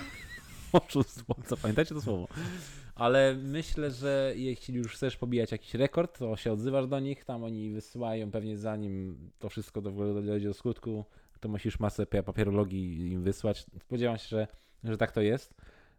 oszustwo, 0.73 1.35
zapamiętajcie 1.47 1.95
to 1.95 2.01
słowo. 2.01 2.27
Ale 2.95 3.35
myślę, 3.35 3.91
że 3.91 4.33
jeśli 4.35 4.75
już 4.75 4.93
chcesz 4.93 5.17
pobijać 5.17 5.51
jakiś 5.51 5.73
rekord, 5.73 6.19
to 6.19 6.35
się 6.37 6.51
odzywasz 6.51 6.87
do 6.87 6.99
nich, 6.99 7.25
tam 7.25 7.43
oni 7.43 7.69
wysyłają 7.71 8.31
pewnie 8.31 8.57
zanim 8.57 9.17
to 9.39 9.49
wszystko 9.49 9.81
do, 9.81 9.91
dojdzie 10.21 10.47
do 10.47 10.53
skutku, 10.53 11.05
to 11.39 11.49
musisz 11.49 11.79
masę 11.79 12.05
pa- 12.05 12.23
papierologii 12.23 13.11
im 13.11 13.23
wysłać. 13.23 13.65
Spodziewam 13.81 14.17
się, 14.17 14.27
że, 14.27 14.47
że 14.83 14.97
tak 14.97 15.11
to 15.11 15.21
jest. 15.21 15.53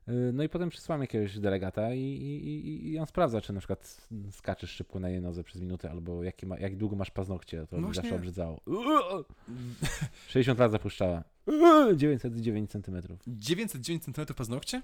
Yy, 0.08 0.32
No 0.32 0.42
i 0.42 0.48
potem 0.48 0.70
przysłamy 0.70 1.04
jakiegoś 1.04 1.38
delegata 1.38 1.94
i, 1.94 2.00
i, 2.00 2.88
i- 2.92 2.98
on 2.98 3.06
sprawdza, 3.06 3.40
czy 3.40 3.52
na 3.52 3.60
przykład 3.60 4.08
skaczesz 4.30 4.70
szybko 4.70 5.00
na 5.00 5.08
jej 5.08 5.20
nodze 5.20 5.44
przez 5.44 5.60
minutę, 5.60 5.90
albo 5.90 6.22
jakie 6.24 6.46
ma, 6.46 6.58
jak 6.58 6.76
długo 6.76 6.96
masz 6.96 7.10
paznokcie, 7.10 7.66
to 7.66 7.76
No 7.76 7.82
właśnie. 7.82 8.02
zawsze 8.02 8.16
obrzydzało. 8.16 8.60
60 10.28 10.58
lat 10.58 10.72
zapuszczała. 10.72 11.24
909 11.96 12.70
centymetrów. 12.70 13.20
909 13.26 14.04
cm 14.04 14.34
paznokcie? 14.36 14.82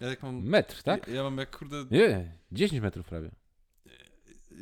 Ja 0.00 0.08
jak 0.08 0.22
mam... 0.22 0.42
Metr, 0.44 0.82
tak? 0.82 1.08
Ja, 1.08 1.14
ja 1.14 1.22
mam 1.22 1.38
jak 1.38 1.56
kurde 1.58 1.84
Nie, 1.90 2.32
10 2.52 2.82
metrów 2.82 3.06
prawie. 3.06 3.30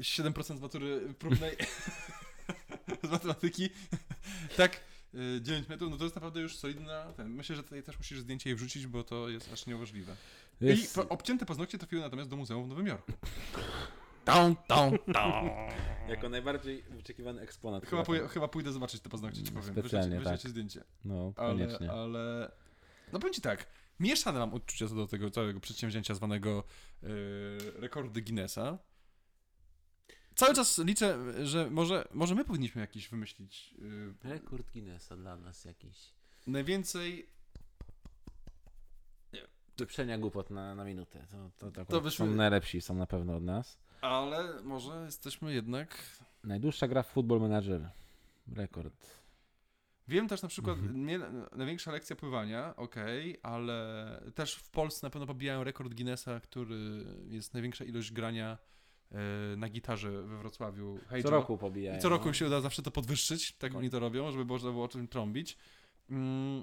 7% 0.00 0.56
z 0.56 0.60
matury 0.60 1.00
próbnej 1.18 1.56
z 3.04 3.10
matematyki. 3.10 3.68
tak, 4.56 4.74
y, 4.74 4.78
9 5.40 5.68
metrów, 5.68 5.90
no 5.90 5.96
to 5.96 6.04
jest 6.04 6.16
naprawdę 6.16 6.40
już 6.40 6.56
solidna. 6.56 7.12
Ten. 7.12 7.28
Myślę, 7.30 7.56
że 7.56 7.62
tutaj 7.62 7.82
też 7.82 7.98
musisz 7.98 8.20
zdjęcie 8.20 8.50
jej 8.50 8.56
wrzucić, 8.56 8.86
bo 8.86 9.04
to 9.04 9.28
jest 9.28 9.52
aż 9.52 9.66
niemożliwe. 9.66 10.16
Jest, 10.60 10.92
I 10.92 10.94
po, 10.94 11.08
obcięte 11.08 11.46
paznokcie 11.46 11.78
trafiły 11.78 12.02
natomiast 12.02 12.30
do 12.30 12.36
muzeum 12.36 12.64
w 12.64 12.68
Nowym 12.68 12.86
Jorku. 12.86 13.12
Down, 14.24 14.56
down, 14.68 14.98
down. 15.08 15.50
jako 16.08 16.28
najbardziej 16.28 16.82
wyczekiwany 16.82 17.40
eksponat. 17.42 17.86
Chyba, 17.86 18.02
pój- 18.02 18.28
chyba 18.28 18.48
pójdę 18.48 18.72
zobaczyć 18.72 19.00
te 19.00 19.08
paznokcie, 19.08 19.42
ci 19.42 19.52
powiem. 19.52 19.72
Specjalnie, 19.74 20.16
Wyślecie, 20.18 20.42
tak. 20.42 20.50
zdjęcie. 20.50 20.84
No, 21.04 21.32
Ale, 21.36 21.48
koniecznie. 21.54 21.90
ale... 21.92 22.52
No 23.12 23.18
powiem 23.18 23.34
ci 23.34 23.40
tak, 23.40 23.66
mieszane 24.00 24.38
mam 24.38 24.54
odczucia 24.54 24.88
co 24.88 24.94
do 24.94 25.06
tego 25.06 25.30
całego 25.30 25.60
przedsięwzięcia 25.60 26.14
zwanego 26.14 26.64
yy, 27.02 27.08
rekordy 27.76 28.22
Guinnessa. 28.22 28.78
Cały 30.36 30.54
czas 30.54 30.78
liczę, 30.78 31.18
że 31.46 31.70
może, 31.70 32.08
może 32.14 32.34
my 32.34 32.44
powinniśmy 32.44 32.80
jakiś 32.80 33.08
wymyślić 33.08 33.72
yy, 33.72 34.14
Rekord 34.30 34.72
Guinnessa 34.72 35.16
dla 35.16 35.36
nas 35.36 35.64
jakiś. 35.64 36.12
najwięcej... 36.46 37.28
Wyprzenia 39.78 40.18
głupot 40.18 40.50
na, 40.50 40.74
na 40.74 40.84
minutę. 40.84 41.26
To, 41.30 41.50
to, 41.58 41.70
to, 41.70 41.84
To 41.84 42.00
wyszły- 42.00 42.10
Są 42.16 42.26
najlepsi, 42.26 42.80
są 42.80 42.94
na 42.94 43.06
pewno 43.06 43.36
od 43.36 43.42
nas. 43.42 43.78
Ale 44.00 44.62
może 44.62 45.02
jesteśmy 45.04 45.54
jednak... 45.54 45.96
Najdłuższa 46.44 46.88
gra 46.88 47.02
w 47.02 47.06
Football 47.08 47.40
Manager. 47.40 47.90
Rekord. 48.54 49.06
Wiem 50.08 50.28
też 50.28 50.42
na 50.42 50.48
przykład, 50.48 50.78
Mhm. 50.78 50.96
mnie 50.98 51.20
największa 51.52 51.92
lekcja 51.92 52.16
pływania, 52.16 52.76
okej, 52.76 53.38
ale 53.42 54.20
też 54.34 54.54
w 54.54 54.70
Polsce 54.70 55.06
na 55.06 55.10
pewno 55.10 55.26
pobijają 55.26 55.64
rekord 55.64 55.94
Guinnessa, 55.94 56.40
który 56.40 57.04
jest 57.28 57.54
największa 57.54 57.84
ilość 57.84 58.12
grania 58.12 58.58
na 59.56 59.68
gitarze 59.68 60.22
we 60.22 60.38
Wrocławiu. 60.38 60.98
Hej 61.08 61.22
Co 61.22 61.28
Joe. 61.28 61.34
roku 61.34 61.58
pobijają. 61.58 61.98
I 61.98 62.02
co 62.02 62.08
roku 62.08 62.32
się 62.32 62.46
uda 62.46 62.60
zawsze 62.60 62.82
to 62.82 62.90
podwyższyć, 62.90 63.52
tak 63.52 63.74
oni 63.74 63.90
to 63.90 63.98
robią, 63.98 64.32
żeby 64.32 64.44
można 64.44 64.70
było 64.70 64.84
o 64.84 64.88
czym 64.88 65.08
trąbić. 65.08 65.56
Mm, 66.10 66.62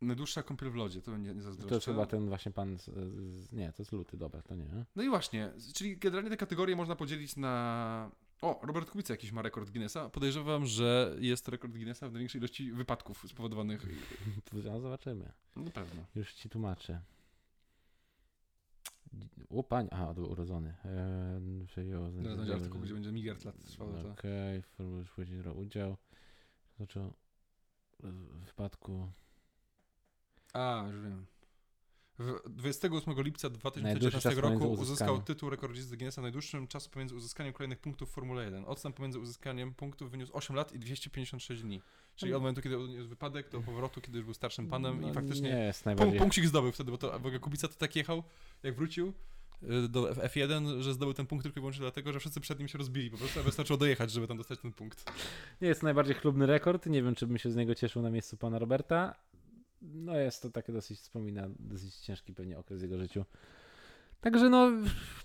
najdłuższa 0.00 0.42
kąpiel 0.42 0.70
w 0.70 0.74
lodzie, 0.74 1.02
to 1.02 1.16
nie, 1.16 1.34
nie 1.34 1.42
zazdroszczę. 1.42 1.68
To 1.68 1.74
jest 1.74 1.86
chyba 1.86 2.06
ten 2.06 2.28
właśnie 2.28 2.52
pan. 2.52 2.78
Z, 2.78 2.84
z, 2.84 3.52
nie, 3.52 3.72
to 3.72 3.82
jest 3.82 3.92
luty, 3.92 4.16
dobra, 4.16 4.42
to 4.42 4.54
nie. 4.54 4.84
No 4.96 5.02
i 5.02 5.08
właśnie, 5.08 5.52
czyli 5.74 5.96
generalnie 5.96 6.30
te 6.30 6.36
kategorie 6.36 6.76
można 6.76 6.96
podzielić 6.96 7.36
na... 7.36 8.10
O, 8.42 8.60
Robert 8.62 8.90
Kubica 8.90 9.14
jakiś 9.14 9.32
ma 9.32 9.42
rekord 9.42 9.70
Guinnessa. 9.70 10.10
Podejrzewam, 10.10 10.66
że 10.66 11.16
jest 11.18 11.48
rekord 11.48 11.72
Guinnessa 11.72 12.08
w 12.08 12.12
największej 12.12 12.38
ilości 12.38 12.72
wypadków 12.72 13.24
spowodowanych... 13.28 13.86
No, 14.64 14.80
zobaczymy. 14.80 15.32
Na 15.56 15.70
pewno. 15.70 16.02
Już 16.14 16.34
ci 16.34 16.48
tłumaczę. 16.48 17.00
O, 19.50 19.62
pań. 19.62 19.88
Aha, 19.90 20.14
urodzony. 20.16 20.74
Eee, 20.84 21.66
Zaraz 22.22 22.36
będzie 22.36 22.54
artykuł, 22.54 22.80
gdzie 22.80 22.94
będzie 22.94 23.12
miliard 23.12 23.44
lat 23.44 23.64
trwało 23.64 23.92
to. 23.92 24.10
Okej, 24.10 24.58
okay, 24.58 25.04
później 25.14 25.38
brał 25.38 25.58
udział. 25.58 25.96
Zaczął 26.78 27.12
w 28.00 28.46
wypadku. 28.46 29.08
A, 30.52 30.84
już 30.86 31.02
wiem. 31.02 31.26
W 32.20 32.50
28 32.50 33.14
lipca 33.22 33.48
Najdłuższy 33.48 33.58
2019 33.58 34.10
czas 34.10 34.34
pomiędzy 34.34 34.64
roku 34.64 34.82
uzyskał 34.82 35.22
tytuł 35.22 35.50
rekordzisty 35.50 35.96
Guinnessa 35.96 36.22
najdłuższym 36.22 36.66
czasu 36.66 36.90
pomiędzy 36.90 37.14
uzyskaniem 37.14 37.52
kolejnych 37.52 37.78
punktów 37.78 38.10
w 38.10 38.12
Formule 38.12 38.44
1. 38.44 38.64
Odstęp 38.64 38.96
pomiędzy 38.96 39.18
uzyskaniem 39.18 39.74
punktów 39.74 40.10
wyniósł 40.10 40.36
8 40.36 40.56
lat 40.56 40.72
i 40.72 40.78
256 40.78 41.62
dni. 41.62 41.82
Czyli 42.16 42.34
od 42.34 42.42
momentu, 42.42 42.62
kiedy 42.62 42.78
odniósł 42.78 43.08
wypadek, 43.08 43.50
do 43.50 43.60
powrotu, 43.60 44.00
kiedy 44.00 44.18
już 44.18 44.24
był 44.24 44.34
starszym 44.34 44.68
panem 44.68 45.00
No, 45.00 45.10
i 45.10 45.12
faktycznie 45.12 45.50
Nie 45.52 45.58
jest 45.58 45.84
punkt, 45.84 46.18
punkcik 46.18 46.46
zdobył 46.46 46.72
wtedy, 46.72 46.90
bo 46.90 46.98
to 46.98 47.10
w 47.10 47.26
ogóle 47.26 47.38
Kubica 47.38 47.68
to 47.68 47.74
tak 47.74 47.96
jechał, 47.96 48.22
jak 48.62 48.74
wrócił 48.74 49.12
y, 49.62 49.88
do 49.88 50.10
F- 50.10 50.18
F1, 50.34 50.80
że 50.80 50.94
zdobył 50.94 51.14
ten 51.14 51.26
punkt 51.26 51.42
tylko 51.42 51.60
i 51.60 51.62
wyłącznie 51.62 51.80
dlatego, 51.82 52.12
że 52.12 52.20
wszyscy 52.20 52.40
przed 52.40 52.58
nim 52.58 52.68
się 52.68 52.78
rozbili 52.78 53.10
po 53.10 53.18
prostu, 53.18 53.40
a 53.40 53.42
wystarczyło 53.42 53.76
dojechać, 53.76 54.10
żeby 54.10 54.26
tam 54.26 54.36
dostać 54.36 54.58
ten 54.58 54.72
punkt. 54.72 55.12
Nie 55.60 55.68
jest 55.68 55.82
najbardziej 55.82 56.14
chlubny 56.14 56.46
rekord. 56.46 56.86
Nie 56.86 57.02
wiem, 57.02 57.14
czy 57.14 57.26
bym 57.26 57.38
się 57.38 57.50
z 57.50 57.56
niego 57.56 57.74
cieszył 57.74 58.02
na 58.02 58.10
miejscu 58.10 58.36
pana 58.36 58.58
Roberta. 58.58 59.14
No 59.82 60.16
jest 60.16 60.42
to 60.42 60.50
takie 60.50 60.72
dosyć, 60.72 61.00
wspomina, 61.00 61.48
dosyć 61.58 61.94
ciężki 61.94 62.34
pewnie 62.34 62.58
okres 62.58 62.80
w 62.80 62.82
jego 62.82 62.98
życiu. 62.98 63.24
Także 64.20 64.48
no, 64.50 64.70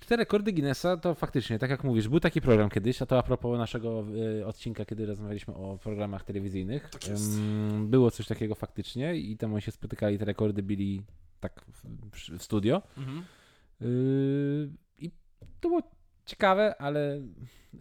te 0.07 0.15
rekordy 0.15 0.53
Guinnessa 0.53 0.97
to 0.97 1.15
faktycznie, 1.15 1.59
tak 1.59 1.69
jak 1.69 1.83
mówisz, 1.83 2.07
był 2.07 2.19
taki 2.19 2.41
program 2.41 2.69
kiedyś, 2.69 3.01
a 3.01 3.05
to 3.05 3.17
a 3.17 3.23
propos 3.23 3.57
naszego 3.57 4.05
y, 4.39 4.45
odcinka, 4.45 4.85
kiedy 4.85 5.05
rozmawialiśmy 5.05 5.55
o 5.55 5.77
programach 5.77 6.23
telewizyjnych. 6.23 6.89
Tak 6.89 7.07
jest. 7.07 7.37
Ym, 7.37 7.87
było 7.89 8.11
coś 8.11 8.27
takiego 8.27 8.55
faktycznie 8.55 9.15
i 9.15 9.37
tam 9.37 9.53
oni 9.53 9.61
się 9.61 9.71
spotykali, 9.71 10.17
te 10.17 10.25
rekordy 10.25 10.63
bili 10.63 11.03
tak 11.39 11.65
w, 12.11 12.43
studio. 12.43 12.81
Yy, 13.81 14.69
I 14.97 15.11
to 15.61 15.69
było 15.69 15.81
ciekawe, 16.25 16.75
ale 16.81 17.21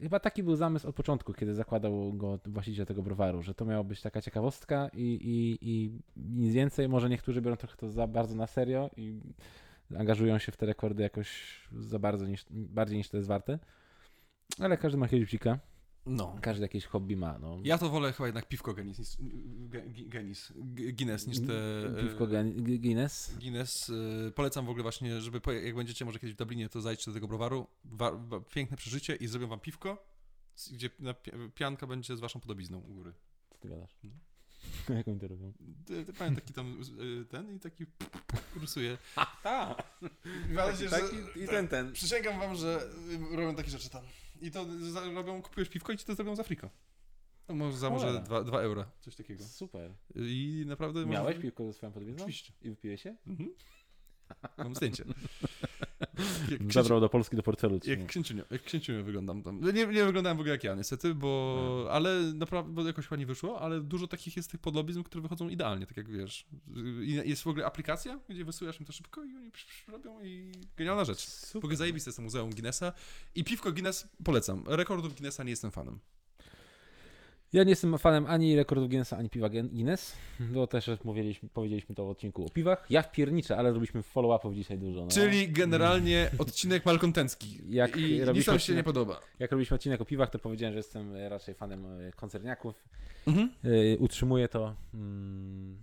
chyba 0.00 0.20
taki 0.20 0.42
był 0.42 0.56
zamysł 0.56 0.88
od 0.88 0.94
początku, 0.94 1.32
kiedy 1.32 1.54
zakładał 1.54 2.12
go 2.12 2.38
właściciel 2.46 2.86
tego 2.86 3.02
browaru, 3.02 3.42
że 3.42 3.54
to 3.54 3.64
miała 3.64 3.84
być 3.84 4.02
taka 4.02 4.20
ciekawostka 4.20 4.88
i, 4.92 5.02
i, 5.02 5.58
i 5.60 5.98
nic 6.16 6.54
więcej. 6.54 6.88
Może 6.88 7.08
niektórzy 7.08 7.42
biorą 7.42 7.56
trochę 7.56 7.76
to 7.76 7.90
za 7.90 8.06
bardzo 8.06 8.34
na 8.34 8.46
serio 8.46 8.90
i 8.96 9.20
angażują 9.98 10.38
się 10.38 10.52
w 10.52 10.56
te 10.56 10.66
rekordy 10.66 11.02
jakoś 11.02 11.60
za 11.72 11.98
bardzo, 11.98 12.26
niż, 12.26 12.44
bardziej 12.50 12.98
niż 12.98 13.08
to 13.08 13.16
jest 13.16 13.28
warte. 13.28 13.58
Ale 14.58 14.76
każdy 14.76 14.98
ma 14.98 15.06
bzika, 15.06 15.58
No. 16.06 16.36
każdy 16.42 16.62
jakieś 16.62 16.84
hobby 16.86 17.16
ma. 17.16 17.38
No. 17.38 17.58
Ja 17.64 17.78
to 17.78 17.88
wolę 17.90 18.12
chyba 18.12 18.26
jednak 18.26 18.48
piwko 18.48 18.74
Genis, 18.74 18.98
niż, 18.98 19.08
Ge- 19.70 19.92
Ge- 19.92 20.08
Genis, 20.08 20.52
G- 20.56 20.92
Guinness 20.92 21.26
niż 21.26 21.40
te... 21.40 21.52
e, 21.98 22.02
Piwko 22.02 22.26
Guinness. 22.80 23.34
Guinness. 23.40 23.88
y, 23.88 24.32
polecam 24.34 24.66
w 24.66 24.68
ogóle 24.68 24.82
właśnie, 24.82 25.20
żeby 25.20 25.40
jak 25.64 25.76
będziecie 25.76 26.04
może 26.04 26.18
kiedyś 26.18 26.34
w 26.34 26.38
Dublinie, 26.38 26.68
to 26.68 26.80
zajdźcie 26.80 27.10
do 27.10 27.14
tego 27.14 27.28
browaru. 27.28 27.66
Wa, 27.84 28.10
wa, 28.12 28.40
piękne 28.40 28.76
przeżycie 28.76 29.16
i 29.16 29.26
zrobią 29.26 29.46
wam 29.46 29.60
piwko, 29.60 30.06
gdzie 30.72 30.90
pianka 31.54 31.86
będzie 31.86 32.16
z 32.16 32.20
waszą 32.20 32.40
podobizną 32.40 32.78
u 32.78 32.94
góry. 32.94 33.12
Co 33.50 33.58
ty 33.58 33.68
gadasz? 33.68 33.96
No. 34.04 34.10
Jak 34.96 35.08
oni 35.08 35.20
to 35.20 35.28
robią? 35.28 35.52
Pamiętam 36.18 36.34
taki 36.36 36.52
tam 36.52 36.80
y, 37.22 37.24
ten 37.24 37.56
i 37.56 37.60
taki 37.60 37.84
rysuje. 38.60 38.98
Tak. 39.42 39.98
Taki- 40.90 41.40
i 41.44 41.48
ten, 41.48 41.68
ten. 41.68 41.92
Przysięgam 41.92 42.38
wam, 42.38 42.54
że 42.54 42.88
robią 43.30 43.54
takie 43.54 43.70
rzeczy 43.70 43.90
tam. 43.90 44.02
I 44.40 44.50
to 44.50 44.66
za, 44.90 45.00
robią, 45.00 45.42
kupujesz 45.42 45.68
piwko 45.68 45.92
i 45.92 45.98
ci 45.98 46.04
to 46.04 46.14
zrobią 46.14 46.36
z 46.36 46.40
Afrika. 46.40 46.70
To 47.46 47.54
może 47.54 47.78
za 47.78 47.90
może 47.90 48.06
Cholera. 48.06 48.44
2 48.44 48.60
euro, 48.60 48.84
coś 49.00 49.16
takiego. 49.16 49.44
Super. 49.44 49.94
I 50.14 50.64
naprawdę... 50.66 51.06
Miałeś 51.06 51.36
może... 51.36 51.42
piwko 51.42 51.66
ze 51.66 51.72
swoją 51.72 51.92
podobizną? 51.92 52.22
Oczywiście. 52.24 52.52
I 52.62 52.70
wypiłeś 52.70 53.02
się? 53.02 53.16
Mhm. 53.26 53.54
Mam 54.58 54.74
zdjęcie. 54.74 55.04
Jak 56.50 56.58
księciu, 56.58 56.72
Zabrał 56.72 57.00
do 57.00 57.08
Polski 57.08 57.36
do 57.36 57.42
portfelu. 57.42 57.80
jak 57.84 58.00
nie? 58.00 58.06
księciunio, 58.06 58.44
jak 58.50 58.62
księciunio 58.62 59.04
wyglądam 59.04 59.42
tam. 59.42 59.60
No 59.60 59.70
Nie, 59.70 59.86
nie 59.86 60.04
wyglądałem 60.04 60.36
w 60.36 60.40
ogóle 60.40 60.52
jak 60.52 60.64
ja, 60.64 60.74
niestety, 60.74 61.14
bo... 61.14 61.56
No. 61.84 61.90
Ale 61.90 62.20
naprawdę, 62.34 62.72
bo 62.72 62.86
jakoś 62.86 63.06
chyba 63.06 63.16
nie 63.16 63.26
wyszło, 63.26 63.60
ale 63.60 63.80
dużo 63.80 64.06
takich 64.06 64.36
jest 64.36 64.50
tych 64.50 64.60
podobizm, 64.60 65.02
które 65.02 65.22
wychodzą 65.22 65.48
idealnie, 65.48 65.86
tak 65.86 65.96
jak 65.96 66.10
wiesz. 66.10 66.46
Jest 67.24 67.42
w 67.42 67.46
ogóle 67.46 67.66
aplikacja, 67.66 68.20
gdzie 68.28 68.44
wysyłasz 68.44 68.80
im 68.80 68.86
to 68.86 68.92
szybko 68.92 69.24
i 69.24 69.36
oni 69.36 69.50
robią 69.88 70.20
i... 70.22 70.52
Genialna 70.76 71.04
rzecz. 71.04 71.26
W 71.26 71.30
Super. 71.30 71.58
ogóle 71.58 71.76
zajebiste 71.76 72.08
jest 72.08 72.16
to 72.16 72.22
Muzeum 72.22 72.50
Guinnessa. 72.50 72.92
I 73.34 73.44
piwko 73.44 73.72
Guinness 73.72 74.08
polecam. 74.24 74.64
Rekordów 74.66 75.14
Guinnessa 75.14 75.44
nie 75.44 75.50
jestem 75.50 75.70
fanem. 75.70 75.98
Ja 77.54 77.64
nie 77.64 77.70
jestem 77.70 77.98
fanem 77.98 78.26
ani 78.26 78.56
rekordów 78.56 78.88
Guinnessa, 78.88 79.16
ani 79.16 79.30
piwa 79.30 79.48
Guinness, 79.48 80.16
bo 80.54 80.66
też 80.66 80.90
mówiliśmy, 81.04 81.48
powiedzieliśmy 81.48 81.94
to 81.94 82.04
w 82.06 82.08
odcinku 82.08 82.46
o 82.46 82.48
piwach. 82.48 82.86
Ja 82.90 83.02
wpierniczę, 83.02 83.56
ale 83.56 83.72
robiliśmy 83.72 84.02
follow-upów 84.02 84.54
dzisiaj 84.54 84.78
dużo. 84.78 85.00
No. 85.00 85.08
Czyli 85.08 85.48
generalnie 85.48 86.30
odcinek 86.38 86.86
malkontencki. 86.86 87.58
Jak 87.68 87.96
I 87.96 88.20
nic 88.34 88.46
nam 88.46 88.58
się 88.58 88.74
nie 88.74 88.82
podoba. 88.82 89.20
Jak 89.38 89.50
robiliśmy 89.50 89.74
odcinek 89.74 90.00
o 90.00 90.04
piwach, 90.04 90.30
to 90.30 90.38
powiedziałem, 90.38 90.72
że 90.72 90.78
jestem 90.78 91.16
e, 91.16 91.28
raczej 91.28 91.54
fanem 91.54 91.86
e, 91.86 92.12
koncerniaków. 92.12 92.84
Mhm. 93.26 93.50
Yy, 93.64 93.96
utrzymuję 94.00 94.48
to. 94.48 94.74
Mm, 94.94 95.76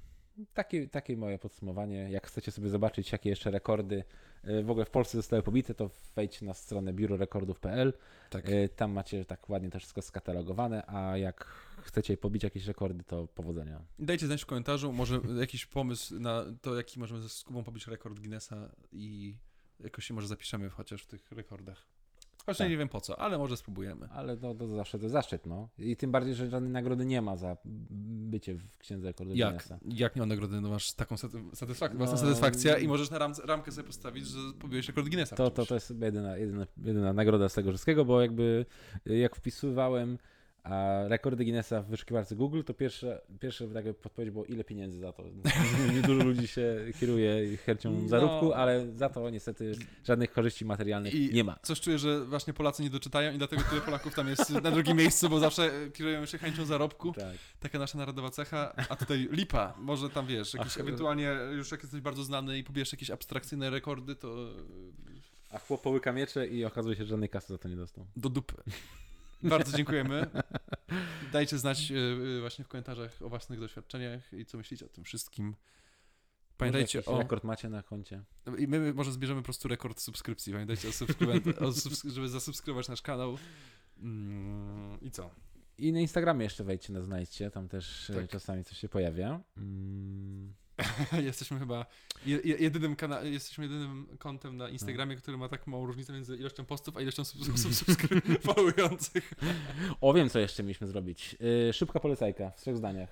takie, 0.54 0.88
takie 0.88 1.18
moje 1.18 1.40
podsumowanie. 1.40 2.12
Jak 2.12 2.28
chcecie 2.28 2.52
sobie 2.52 2.70
zobaczyć, 2.70 3.12
jakie 3.12 3.30
jeszcze 3.30 3.52
rekordy 3.52 4.04
yy, 4.44 4.64
w 4.64 4.72
ogóle 4.72 4.86
w 4.86 4.90
Polsce 4.90 5.18
zostały 5.18 5.44
pobite, 5.44 5.74
to 5.74 5.90
wejdźcie 6.16 6.46
na 6.46 6.54
stronę 6.54 6.94
biurorekordów.pl. 6.94 7.94
Tak. 8.30 8.50
Yy, 8.50 8.70
Tam 8.70 8.92
macie 8.92 9.26
tak 9.26 9.50
ładnie 9.50 9.70
to 9.70 9.80
wszystko 9.80 10.02
skatalogowane, 10.02 10.84
a 10.88 11.18
jak 11.18 11.46
chcecie 11.82 12.18
pobić 12.18 12.44
jakieś 12.44 12.66
rekordy, 12.66 13.04
to 13.04 13.28
powodzenia. 13.28 13.82
Dajcie 14.00 14.26
znać 14.28 14.44
w 14.44 14.46
komentarzu, 14.46 14.94
może 14.94 15.22
jakiś 15.40 15.66
pomysł 15.66 16.20
na 16.20 16.46
to, 16.62 16.76
jaki 16.76 17.00
możemy 17.00 17.30
z 17.30 17.44
Kubą 17.44 17.64
pobić 17.64 17.88
rekord 17.88 18.20
Guinnessa 18.20 18.72
i 18.92 19.36
jakoś 19.80 20.06
się 20.06 20.14
może 20.14 20.28
zapiszemy 20.28 20.70
chociaż 20.70 21.04
w 21.04 21.08
tych 21.08 21.32
rekordach. 21.32 21.88
Chociaż 22.46 22.58
Tak. 22.58 22.70
nie 22.70 22.78
wiem 22.78 22.90
po 22.90 23.02
co, 23.02 23.20
ale 23.20 23.38
może 23.38 23.58
spróbujemy. 23.58 24.08
Ale 24.12 24.38
no, 24.42 24.56
to 24.56 24.68
zawsze 24.68 25.00
to 25.00 25.10
zaszczyt, 25.10 25.46
no. 25.46 25.70
I 25.80 25.96
tym 25.98 26.12
bardziej, 26.12 26.36
że 26.36 26.50
żadnej 26.50 26.72
nagrody 26.72 27.06
nie 27.06 27.22
ma 27.22 27.38
za 27.38 27.58
bycie 28.30 28.56
w 28.56 28.78
księdze 28.78 29.08
rekordów 29.08 29.38
Jak? 29.38 29.64
Jak 29.86 30.16
nie 30.16 30.22
ma 30.22 30.26
nagrody, 30.26 30.62
no 30.62 30.70
masz 30.70 30.94
taką 30.94 31.16
saty- 31.16 31.56
satysfakcję, 31.56 32.00
No. 32.00 32.06
własna 32.06 32.18
satysfakcja 32.28 32.78
i 32.78 32.88
możesz 32.88 33.10
na 33.12 33.18
ram 33.18 33.34
ramkę 33.46 33.72
sobie 33.72 33.88
postawić, 33.88 34.28
że 34.28 34.38
pobiłeś 34.60 34.88
rekord 34.88 35.08
Guinnessa. 35.08 35.36
To, 35.36 35.52
to, 35.52 35.66
to 35.66 35.74
jest 35.74 35.90
jedyna, 36.02 36.38
jedyna, 36.38 36.68
jedyna 36.78 37.14
nagroda 37.14 37.50
z 37.50 37.54
tego 37.54 37.70
wszystkiego, 37.70 38.06
bo 38.06 38.22
jakby 38.22 38.66
jak 39.06 39.36
wpisywałem 39.36 40.18
a 40.63 41.02
rekordy 41.08 41.43
Guinnessa 41.43 41.82
w 41.82 41.88
wyszukiwarce 41.88 42.36
Google, 42.36 42.63
to 42.63 42.74
pierwsze, 42.74 43.21
pierwsze 43.39 43.65
jakby 43.65 43.93
podpowiedź 43.93 44.32
było 44.32 44.45
ile 44.45 44.63
pieniędzy 44.63 45.00
za 45.00 45.13
to. 45.13 45.24
Dużo 46.08 46.24
ludzi 46.24 46.47
się 46.47 46.76
kieruje 47.00 47.58
chęcią 47.58 47.91
No. 48.02 48.08
zarobku, 48.10 48.54
ale 48.54 48.88
za 48.95 49.10
to 49.10 49.30
niestety 49.30 49.76
żadnych 50.04 50.32
korzyści 50.32 50.65
materialnych 50.65 51.13
I 51.15 51.34
nie 51.34 51.43
ma. 51.43 51.60
Coś 51.63 51.80
czuję, 51.82 51.97
że 51.97 52.26
właśnie 52.26 52.54
Polacy 52.54 52.84
nie 52.84 52.89
doczytają 52.89 53.34
i 53.34 53.38
dlatego 53.38 53.62
tyle 53.69 53.82
Polaków 53.82 54.15
tam 54.15 54.28
jest 54.28 54.50
na 54.50 54.71
drugim 54.71 54.97
miejscu, 54.97 55.30
bo 55.30 55.39
zawsze 55.39 55.71
kierują 55.93 56.26
się 56.26 56.38
chęcią 56.38 56.65
zarobku. 56.65 57.13
Tak. 57.13 57.36
Taka 57.60 57.80
nasza 57.80 57.97
narodowa 57.97 58.30
cecha, 58.30 58.74
a 58.89 58.95
tutaj 58.95 59.28
lipa. 59.32 59.74
Może 59.78 60.10
tam 60.10 60.28
wiesz, 60.28 60.54
jakieś 60.54 60.74
Ach, 60.74 60.80
ewentualnie 60.80 61.32
już 61.52 61.71
jak 61.71 61.82
jesteś 61.84 62.02
bardzo 62.02 62.24
znany 62.24 62.58
i 62.58 62.63
pobierz 62.63 62.91
jakieś 62.91 63.10
abstrakcyjne 63.12 63.69
rekordy, 63.69 64.15
to 64.15 64.50
A 65.52 65.60
chłop 65.60 65.82
połyka 65.82 66.12
miecze 66.13 66.47
i 66.47 66.65
okazuje 66.65 66.95
się, 66.95 67.04
że 67.04 67.10
żadnej 67.10 67.30
kasy 67.30 67.47
za 67.54 67.58
to 67.58 67.69
nie 67.69 67.76
dostał. 67.76 68.06
do 68.15 68.30
dupy. 68.30 68.56
Bardzo 69.44 69.78
dziękujemy. 69.78 70.28
Dajcie 71.34 71.58
znać 71.58 71.92
e, 71.92 71.96
e, 72.38 72.40
właśnie 72.40 72.66
w 72.66 72.68
komentarzach 72.68 73.22
o 73.22 73.30
własnych 73.30 73.60
doświadczeniach 73.60 74.34
i 74.34 74.46
co 74.46 74.58
myślicie 74.58 74.86
o 74.86 74.90
tym 74.90 75.04
wszystkim. 75.04 75.56
Pamiętajcie 76.58 77.06
o... 77.06 77.18
rekord 77.18 77.44
macie 77.44 77.70
na 77.70 77.84
koncie. 77.84 78.24
I 78.58 78.68
my 78.68 78.94
może 78.94 79.12
zbierzemy 79.12 79.42
po 79.42 79.46
prostu 79.46 79.68
rekord 79.68 80.00
subskrypcji. 80.00 80.54
Pamiętajcie 80.54 80.88
o, 80.88 80.92
subskryben- 80.92 81.64
o 81.64 81.70
subsk- 81.70 82.10
żeby 82.10 82.30
zasubskrybować 82.30 82.88
nasz 82.88 83.02
kanał. 83.02 83.38
Mm, 84.00 84.98
I 85.02 85.12
co? 85.12 85.30
I 85.78 85.94
na 85.94 86.00
Instagramie 86.00 86.44
jeszcze 86.44 86.64
wejdźcie, 86.64 86.94
nas 86.94 87.06
znajdźcie, 87.06 87.52
tam 87.52 87.68
też 87.68 88.10
e, 88.10 88.14
Tak. 88.14 88.30
czasami 88.30 88.64
coś 88.64 88.78
się 88.78 88.90
pojawia. 88.90 89.40
Mm. 89.58 90.54
jesteśmy 91.30 91.60
chyba 91.60 91.86
je, 92.26 92.38
je- 92.44 92.58
jedynym 92.58 92.96
kana- 92.96 93.22
jesteśmy 93.24 93.63
jedynym 93.63 94.08
kontem 94.20 94.58
na 94.58 94.70
Instagramie, 94.70 95.15
który 95.15 95.38
ma 95.38 95.50
tak 95.50 95.67
małą 95.67 95.86
różnicę 95.86 96.13
między 96.13 96.38
ilością 96.38 96.65
postów, 96.65 96.98
a 96.98 97.02
ilością 97.02 97.24
sub- 97.26 97.46
sub- 97.60 97.74
subskrybujących. 97.76 99.34
O, 100.02 100.13
wiem, 100.13 100.30
co 100.30 100.39
jeszcze 100.39 100.63
mieliśmy 100.63 100.88
zrobić. 100.88 101.36
Yy, 101.67 101.74
szybka 101.74 102.00
polecajka 102.00 102.50
w 102.52 102.62
trzech 102.62 102.78
zdaniach. 102.78 103.10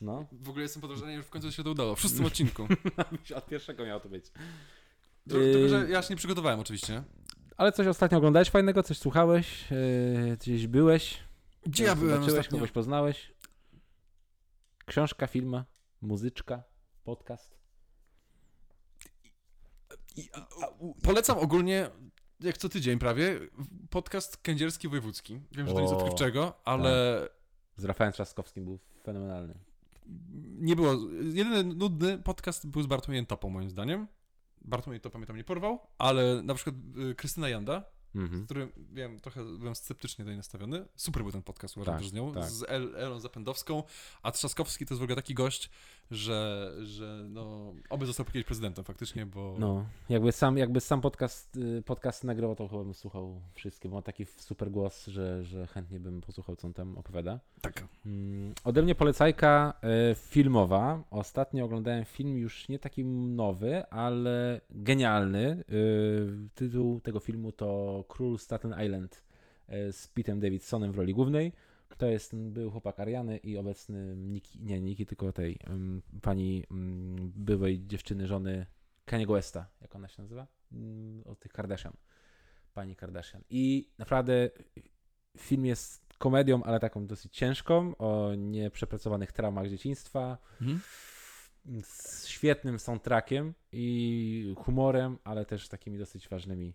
No. 0.00 0.26
W 0.32 0.48
ogóle 0.48 0.62
jestem 0.62 0.82
podejrzany, 0.82 1.16
że 1.16 1.22
w 1.22 1.30
końcu 1.30 1.52
się 1.52 1.64
to 1.64 1.70
udało. 1.70 1.96
W 1.96 2.00
szóstym 2.00 2.24
odcinku. 2.24 2.66
Od 3.36 3.46
pierwszego 3.46 3.86
miało 3.86 4.00
to 4.00 4.08
być. 4.08 4.24
Tylko, 5.28 5.68
że 5.68 5.88
ja 5.90 6.02
się 6.02 6.08
nie 6.10 6.16
przygotowałem 6.16 6.60
oczywiście. 6.60 7.02
Ale 7.56 7.72
coś 7.72 7.86
ostatnio 7.86 8.18
oglądałeś 8.18 8.50
fajnego, 8.50 8.82
coś 8.82 8.98
słuchałeś, 8.98 9.70
yy, 9.70 10.36
gdzieś 10.36 10.66
byłeś, 10.66 11.18
Gdzie 11.66 11.84
ja 11.84 11.94
byłem 11.96 12.22
ostatnio? 12.22 12.50
kogoś 12.50 12.70
poznałeś. 12.70 13.32
Książka, 14.86 15.26
film, 15.26 15.62
muzyczka, 16.00 16.62
podcast. 17.04 17.58
I, 20.16 20.28
a, 20.62 20.66
u, 20.78 20.94
polecam 20.94 21.38
ogólnie, 21.38 21.90
jak 22.40 22.58
co 22.58 22.68
tydzień 22.68 22.98
prawie, 22.98 23.40
podcast 23.90 24.36
kędzierski 24.36 24.88
wojewódzki. 24.88 25.40
Wiem, 25.52 25.68
że 25.68 25.74
to 25.74 25.80
nic 25.80 25.90
O, 25.90 25.92
tak. 25.94 26.02
odkrywczego, 26.02 26.60
ale 26.64 27.28
Z 27.76 27.84
Rafałem 27.84 28.12
Trzaskowskim 28.12 28.64
był 28.64 28.78
fenomenalny. 29.02 29.54
nie 30.58 30.76
było. 30.76 30.92
Jedyny 31.32 31.64
nudny 31.64 32.18
podcast 32.18 32.66
był 32.66 32.82
z 32.82 32.86
Bartłomiejem 32.86 33.26
Topą, 33.26 33.48
moim 33.50 33.70
zdaniem. 33.70 34.06
Bartłomiej 34.64 35.00
Topa 35.00 35.18
mnie 35.18 35.26
tam 35.26 35.36
nie 35.36 35.44
porwał, 35.44 35.78
ale 35.98 36.42
na 36.42 36.54
przykład 36.54 36.76
y, 37.10 37.14
Krystyna 37.14 37.48
Janda, 37.48 37.84
Mhm. 38.14 38.42
z 38.42 38.44
którym 38.44 38.72
wiem, 38.92 39.20
trochę 39.20 39.44
byłem 39.58 39.74
sceptycznie 39.74 40.24
tutaj 40.24 40.36
nastawiony. 40.36 40.84
Super 40.96 41.22
był 41.22 41.32
ten 41.32 41.42
podcast, 41.42 41.76
uważam 41.76 41.94
Tak, 41.94 42.02
też 42.02 42.10
z 42.10 42.12
nią, 42.12 42.32
tak. 42.32 42.44
z 42.44 42.64
El, 42.68 42.94
Elą 42.96 43.20
Zapędowską, 43.20 43.82
a 44.22 44.32
Trzaskowski 44.32 44.86
to 44.86 44.94
jest 44.94 45.00
w 45.00 45.02
ogóle 45.04 45.16
taki 45.16 45.34
gość, 45.34 45.70
że, 46.10 46.72
że 46.82 47.24
no, 47.28 47.74
oby 47.90 48.06
został 48.06 48.26
kiedyś 48.26 48.44
prezydentem 48.44 48.84
faktycznie, 48.84 49.26
bo 49.26 49.56
No, 49.58 49.84
jakby 50.08 50.32
sam, 50.32 50.58
jakby 50.58 50.80
sam 50.80 51.00
podcast, 51.00 51.56
y, 51.56 51.82
podcast 51.86 52.24
nagrywał, 52.24 52.56
to 52.56 52.68
chyba 52.68 52.84
bym 52.84 52.94
słuchał 52.94 53.40
wszystkie, 53.54 53.88
bo 53.88 53.94
ma 53.96 54.02
taki 54.02 54.26
super 54.26 54.70
głos, 54.70 55.06
że, 55.06 55.44
że 55.44 55.66
chętnie 55.66 56.00
bym 56.00 56.20
posłuchał, 56.20 56.56
co 56.56 56.66
on 56.66 56.74
tam 56.74 56.98
opowiada. 56.98 57.40
tak. 57.60 57.84
Mm, 58.06 58.54
Ode 58.64 58.82
mnie 58.82 58.94
polecajka 58.94 59.74
e, 59.82 60.14
filmowa. 60.14 61.02
Ostatnio 61.10 61.64
oglądałem 61.64 62.04
film 62.04 62.38
już 62.38 62.68
nie 62.68 62.78
taki 62.78 63.04
nowy, 63.04 63.86
ale 63.86 64.60
genialny. 64.70 65.64
E, 65.68 65.72
Tytuł 66.54 67.00
tego 67.00 67.20
filmu 67.20 67.52
to 67.52 68.01
Król 68.04 68.38
Staten 68.38 68.74
Island 68.84 69.24
e, 69.68 69.92
z 69.92 70.08
Petem 70.08 70.40
Davidsonem 70.40 70.92
w 70.92 70.96
roli 70.96 71.14
głównej. 71.14 71.52
To 71.98 72.06
jest 72.06 72.36
był 72.36 72.70
chłopak 72.70 73.00
Ariany 73.00 73.36
i 73.36 73.58
obecny 73.58 74.16
Niki, 74.16 74.60
nie 74.62 74.80
Niki, 74.80 75.06
tylko 75.06 75.32
tej 75.32 75.58
mm, 75.64 76.02
pani 76.22 76.64
mm, 76.70 77.32
byłej 77.36 77.86
dziewczyny, 77.86 78.26
żony 78.26 78.66
Kaniego 79.04 79.32
Westa, 79.32 79.66
jak 79.80 79.96
ona 79.96 80.08
się 80.08 80.22
nazywa? 80.22 80.46
Mm, 80.72 81.22
Od 81.26 81.38
tych 81.38 81.52
Kardashian. 81.52 81.92
Pani 82.74 82.96
Kardashian. 82.96 83.42
I 83.50 83.88
naprawdę 83.98 84.50
film 85.38 85.66
jest 85.66 86.02
komedią, 86.18 86.62
ale 86.62 86.80
taką 86.80 87.06
dosyć 87.06 87.36
ciężką, 87.36 87.96
o 87.96 88.34
nieprzepracowanych 88.34 89.32
traumach 89.32 89.68
dzieciństwa, 89.68 90.38
Mhm. 90.60 90.80
z 91.82 92.26
świetnym 92.26 92.78
soundtrackiem 92.78 93.54
i 93.72 94.54
humorem, 94.58 95.18
ale 95.24 95.44
też 95.46 95.68
takimi 95.68 95.98
dosyć 95.98 96.28
ważnymi 96.28 96.74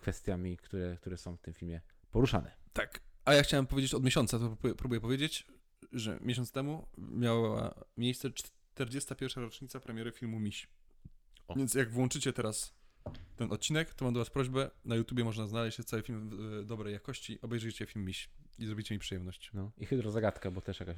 kwestiami, 0.00 0.56
które, 0.56 0.96
które 0.96 1.16
są 1.16 1.36
w 1.36 1.40
tym 1.40 1.54
filmie 1.54 1.80
poruszane. 2.10 2.54
Tak. 2.72 3.00
A 3.24 3.34
ja 3.34 3.42
chciałem 3.42 3.66
powiedzieć 3.66 3.94
od 3.94 4.04
miesiąca, 4.04 4.38
to 4.38 4.56
próbuję, 4.76 5.00
powiedzieć, 5.00 5.46
że 5.92 6.18
miesiąc 6.20 6.52
temu 6.52 6.86
miała 6.98 7.74
miejsce 7.96 8.30
41. 8.30 9.44
rocznica 9.44 9.80
premiery 9.80 10.12
filmu 10.12 10.40
Miś. 10.40 10.68
O. 11.48 11.54
Więc 11.54 11.74
jak 11.74 11.90
włączycie 11.90 12.32
teraz 12.32 12.74
ten 13.36 13.52
odcinek, 13.52 13.94
to 13.94 14.04
mam 14.04 14.14
do 14.14 14.20
Was 14.20 14.30
prośbę. 14.30 14.70
Na 14.84 14.96
YouTubie 14.96 15.24
można 15.24 15.46
znaleźć 15.46 15.84
cały 15.84 16.02
film 16.02 16.30
w 16.30 16.60
e, 16.60 16.64
dobrej 16.64 16.92
jakości. 16.92 17.40
Obejrzyjcie 17.40 17.86
film 17.86 18.04
Miś 18.04 18.30
i 18.58 18.66
zrobicie 18.66 18.94
mi 18.94 18.98
przyjemność. 18.98 19.50
No. 19.54 19.72
I 19.78 19.86
Hydrozagadka, 19.86 20.50
bo 20.50 20.60
też 20.60 20.80
jakaś 20.80 20.96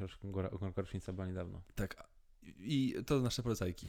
rocznica 0.77 1.13
była 1.13 1.27
niedawno. 1.27 1.63
Tak. 1.75 2.09
I 2.59 2.95
to 3.07 3.21
nasze 3.21 3.43
polecajki. 3.43 3.87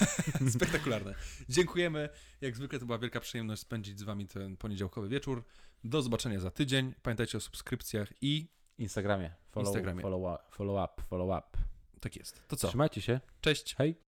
Spektakularne. 0.56 1.14
Dziękujemy. 1.48 2.08
Jak 2.40 2.56
zwykle 2.56 2.78
to 2.78 2.86
była 2.86 2.98
wielka 2.98 3.20
przyjemność 3.20 3.62
spędzić 3.62 3.98
z 3.98 4.02
Wami 4.02 4.26
ten 4.26 4.56
poniedziałkowy 4.56 5.08
wieczór. 5.08 5.44
Do 5.84 6.02
zobaczenia 6.02 6.40
za 6.40 6.50
tydzień. 6.50 6.94
Pamiętajcie 7.02 7.38
o 7.38 7.40
subskrypcjach 7.40 8.12
i 8.20 8.48
Instagramie. 8.78 9.34
Follow, 9.50 9.68
Instagramie. 9.68 10.02
Follow, 10.02 10.34
up, 10.34 10.44
follow 10.50 10.84
up, 10.84 11.02
follow 11.02 11.38
up. 11.38 11.58
tak 12.00 12.16
jest. 12.16 12.42
To 12.48 12.56
co? 12.56 12.68
Trzymajcie 12.68 13.00
się. 13.00 13.20
Cześć. 13.40 13.74
Hej. 13.74 14.07